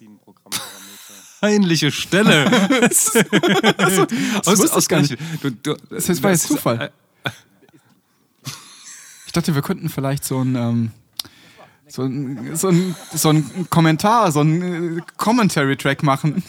peinliche 1.41 1.91
Stelle. 1.91 2.49
Das 2.81 3.13
nicht. 5.01 5.17
Du, 5.43 5.51
du, 5.51 5.75
Das 5.89 6.23
war 6.23 6.31
jetzt 6.31 6.47
Zufall. 6.47 6.91
Ich 9.25 9.31
dachte, 9.31 9.53
wir 9.53 9.61
könnten 9.61 9.89
vielleicht 9.89 10.23
so 10.23 10.41
ein, 10.41 10.55
ähm, 10.55 10.91
so 11.95 12.03
ein, 12.03 12.55
so 12.55 12.67
ein, 12.67 12.95
so 13.13 13.29
ein 13.29 13.69
Kommentar, 13.69 14.31
so 14.31 14.41
ein 14.41 14.97
äh, 14.97 15.01
Commentary-Track 15.17 16.03
machen. 16.03 16.43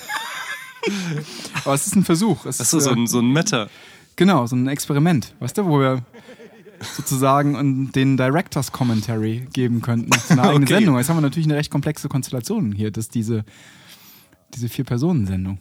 Aber 1.64 1.74
es 1.74 1.86
ist 1.86 1.94
ein 1.94 2.04
Versuch. 2.04 2.46
Es 2.46 2.60
Achso, 2.60 2.78
ist, 2.78 2.84
so 2.84 2.90
äh, 2.90 2.94
ein, 2.94 3.06
so 3.06 3.20
ein 3.20 3.30
Meta. 3.30 3.68
Genau, 4.16 4.46
so 4.46 4.56
ein 4.56 4.66
Experiment, 4.66 5.34
weißt 5.40 5.58
du, 5.58 5.66
wo 5.66 5.78
wir 5.78 6.02
sozusagen 6.94 7.92
den 7.92 8.16
Directors 8.16 8.72
Commentary 8.72 9.46
geben 9.52 9.82
könnten 9.82 10.10
zu 10.12 10.32
einer 10.32 10.42
eigenen 10.50 10.64
Okay. 10.64 10.74
Sendung. 10.74 10.98
Jetzt 10.98 11.08
haben 11.08 11.16
wir 11.16 11.22
natürlich 11.22 11.46
eine 11.46 11.56
recht 11.56 11.70
komplexe 11.70 12.08
Konstellation 12.08 12.72
hier, 12.72 12.90
das 12.90 13.06
ist 13.06 13.14
diese, 13.14 13.44
diese 14.54 14.68
Vier-Personen-Sendung. 14.68 15.58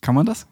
Kann 0.00 0.14
man 0.14 0.26
das? 0.26 0.46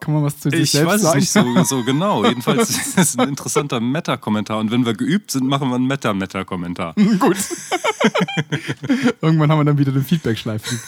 Kann 0.00 0.12
man 0.14 0.22
was 0.24 0.38
zu 0.38 0.50
sich 0.50 0.60
Ich 0.60 0.70
selbst 0.72 1.04
weiß 1.04 1.14
es 1.14 1.32
sagen? 1.32 1.52
nicht 1.54 1.66
so, 1.66 1.78
so 1.78 1.84
genau. 1.86 2.24
Jedenfalls 2.24 2.70
ist 2.70 2.98
es 2.98 3.18
ein 3.18 3.28
interessanter 3.28 3.80
Meta-Kommentar. 3.80 4.58
Und 4.58 4.70
wenn 4.70 4.84
wir 4.84 4.94
geübt 4.94 5.30
sind, 5.30 5.46
machen 5.46 5.68
wir 5.70 5.74
einen 5.76 5.86
Meta-Meta-Kommentar. 5.86 6.94
Gut. 7.18 7.36
Irgendwann 9.22 9.50
haben 9.50 9.58
wir 9.60 9.64
dann 9.64 9.78
wieder 9.78 9.92
den 9.92 10.04
Feedback-Schleifen. 10.04 10.78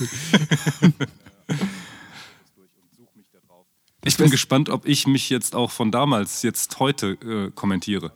Ich 4.05 4.17
bin 4.17 4.31
gespannt, 4.31 4.69
ob 4.69 4.87
ich 4.87 5.07
mich 5.07 5.29
jetzt 5.31 5.55
auch 5.55 5.71
von 5.71 5.91
damals 5.91 6.43
jetzt 6.43 6.79
heute 6.79 7.13
äh, 7.23 7.51
kommentiere. 7.51 8.13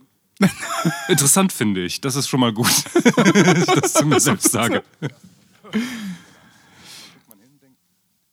Interessant 1.09 1.53
finde 1.53 1.85
ich. 1.85 2.01
Das 2.01 2.17
ist 2.17 2.29
schon 2.29 2.41
mal 2.41 2.53
gut, 2.53 2.67
dass 3.17 3.59
ich 3.59 3.67
das 3.81 3.93
zu 3.95 4.07
mir 4.07 4.19
selbst 4.21 4.51
sage. 4.51 4.83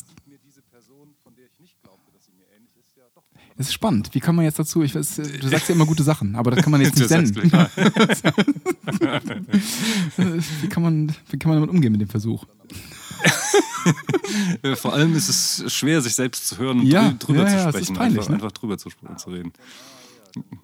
es 3.56 3.66
ist 3.68 3.72
spannend. 3.74 4.10
Wie 4.12 4.20
kann 4.20 4.34
man 4.34 4.44
jetzt 4.44 4.58
dazu, 4.58 4.82
ich 4.82 4.94
weiß, 4.94 5.16
du 5.16 5.48
sagst 5.48 5.68
ja 5.68 5.74
immer 5.74 5.86
gute 5.86 6.02
Sachen, 6.02 6.36
aber 6.36 6.50
das 6.52 6.62
kann 6.62 6.70
man 6.72 6.80
jetzt 6.80 6.96
nicht 6.98 7.08
senden. 7.08 7.50
Wie 10.62 10.68
kann, 10.68 10.82
man, 10.82 11.14
wie 11.30 11.38
kann 11.38 11.50
man 11.50 11.58
damit 11.60 11.70
umgehen 11.70 11.92
mit 11.92 12.00
dem 12.00 12.08
Versuch? 12.08 12.44
Äh, 14.62 14.76
Vor 14.76 14.92
allem 14.92 15.14
ist 15.16 15.28
es 15.28 15.72
schwer, 15.72 16.00
sich 16.00 16.14
selbst 16.14 16.46
zu 16.48 16.58
hören 16.58 16.80
und 16.80 16.86
Ja, 16.86 17.08
drü- 17.08 17.18
drüber 17.18 17.40
ja, 17.42 17.48
zu 17.48 17.54
ja, 17.54 17.68
es 17.68 17.68
sprechen. 17.76 17.92
ist 17.94 17.98
peinlich, 17.98 18.18
einfach, 18.18 18.28
ne? 18.30 18.34
einfach 18.36 18.52
drüber 18.52 18.78
zu, 18.78 18.90
zu 19.16 19.30
reden. 19.30 19.52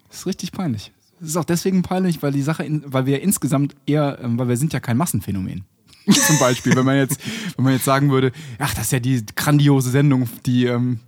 Das 0.07 0.19
ist 0.19 0.25
richtig 0.25 0.51
peinlich. 0.51 0.91
Es 1.21 1.29
ist 1.29 1.37
auch 1.37 1.45
deswegen 1.45 1.81
peinlich, 1.81 2.21
weil 2.23 2.31
die 2.31 2.41
Sache, 2.41 2.63
in, 2.63 2.81
weil 2.91 3.05
wir 3.05 3.21
insgesamt 3.21 3.75
eher, 3.85 4.19
ähm, 4.21 4.39
weil 4.39 4.47
wir 4.47 4.57
sind 4.57 4.71
ja 4.73 4.79
kein 4.79 4.97
Massenphänomen. 4.97 5.65
Zum 6.27 6.39
Beispiel, 6.39 6.75
wenn 6.75 6.85
man 6.85 6.97
jetzt, 6.97 7.19
wenn 7.55 7.65
man 7.65 7.73
jetzt 7.73 7.85
sagen 7.85 8.11
würde, 8.11 8.31
ach, 8.57 8.73
das 8.73 8.85
ist 8.85 8.91
ja 8.91 8.99
die 8.99 9.23
grandiose 9.35 9.89
Sendung, 9.89 10.29
die 10.45 10.65
ähm, 10.65 10.99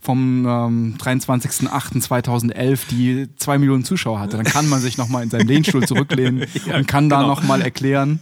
vom 0.00 0.46
ähm, 0.46 0.96
23.08.2011, 0.98 2.80
die 2.90 3.28
zwei 3.36 3.58
Millionen 3.58 3.84
Zuschauer 3.84 4.20
hatte, 4.20 4.36
dann 4.36 4.44
kann 4.44 4.68
man 4.68 4.80
sich 4.80 4.98
nochmal 4.98 5.22
in 5.22 5.30
seinen 5.30 5.48
Lehnstuhl 5.48 5.86
zurücklehnen 5.86 6.46
und 6.74 6.86
kann 6.86 7.08
da 7.08 7.22
genau. 7.22 7.28
nochmal 7.28 7.62
erklären, 7.62 8.20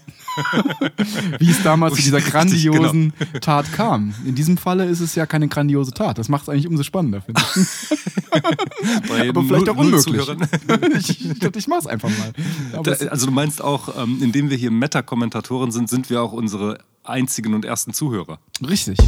wie 1.39 1.51
es 1.51 1.63
damals 1.63 1.95
zu 1.97 2.03
dieser 2.03 2.21
grandiosen 2.21 3.13
Tat 3.41 3.73
kam. 3.73 4.15
In 4.25 4.35
diesem 4.35 4.57
Falle 4.57 4.87
ist 4.87 5.01
es 5.01 5.15
ja 5.15 5.27
keine 5.27 5.49
grandiose 5.49 5.93
Tat. 5.93 6.19
Das 6.19 6.29
macht 6.29 6.45
es 6.45 6.49
eigentlich 6.49 6.67
umso 6.67 6.83
spannender, 6.83 7.21
finde 7.23 7.43
ich. 7.43 7.99
Aber 9.31 9.43
vielleicht 9.45 9.69
auch 9.69 9.77
unmöglich. 9.77 10.29
Ich 10.99 11.31
ich 11.43 11.57
ich 11.57 11.69
mach's 11.69 11.87
einfach 11.87 12.09
mal. 12.11 12.33
Da, 12.83 12.91
es- 12.93 13.07
also 13.07 13.27
du 13.27 13.33
meinst 13.33 13.63
auch, 13.63 14.03
ähm, 14.03 14.19
indem 14.23 14.51
wir 14.51 14.57
hier 14.57 14.71
Meta-Kommentatoren 14.71 15.71
sind, 15.71 15.89
sind 15.89 16.11
wir 16.11 16.23
auch 16.23 16.33
unsere 16.33 16.79
einzigen 17.05 17.55
und 17.55 17.65
ersten 17.65 17.93
Zuhörer. 17.93 18.39
richtig. 18.67 18.99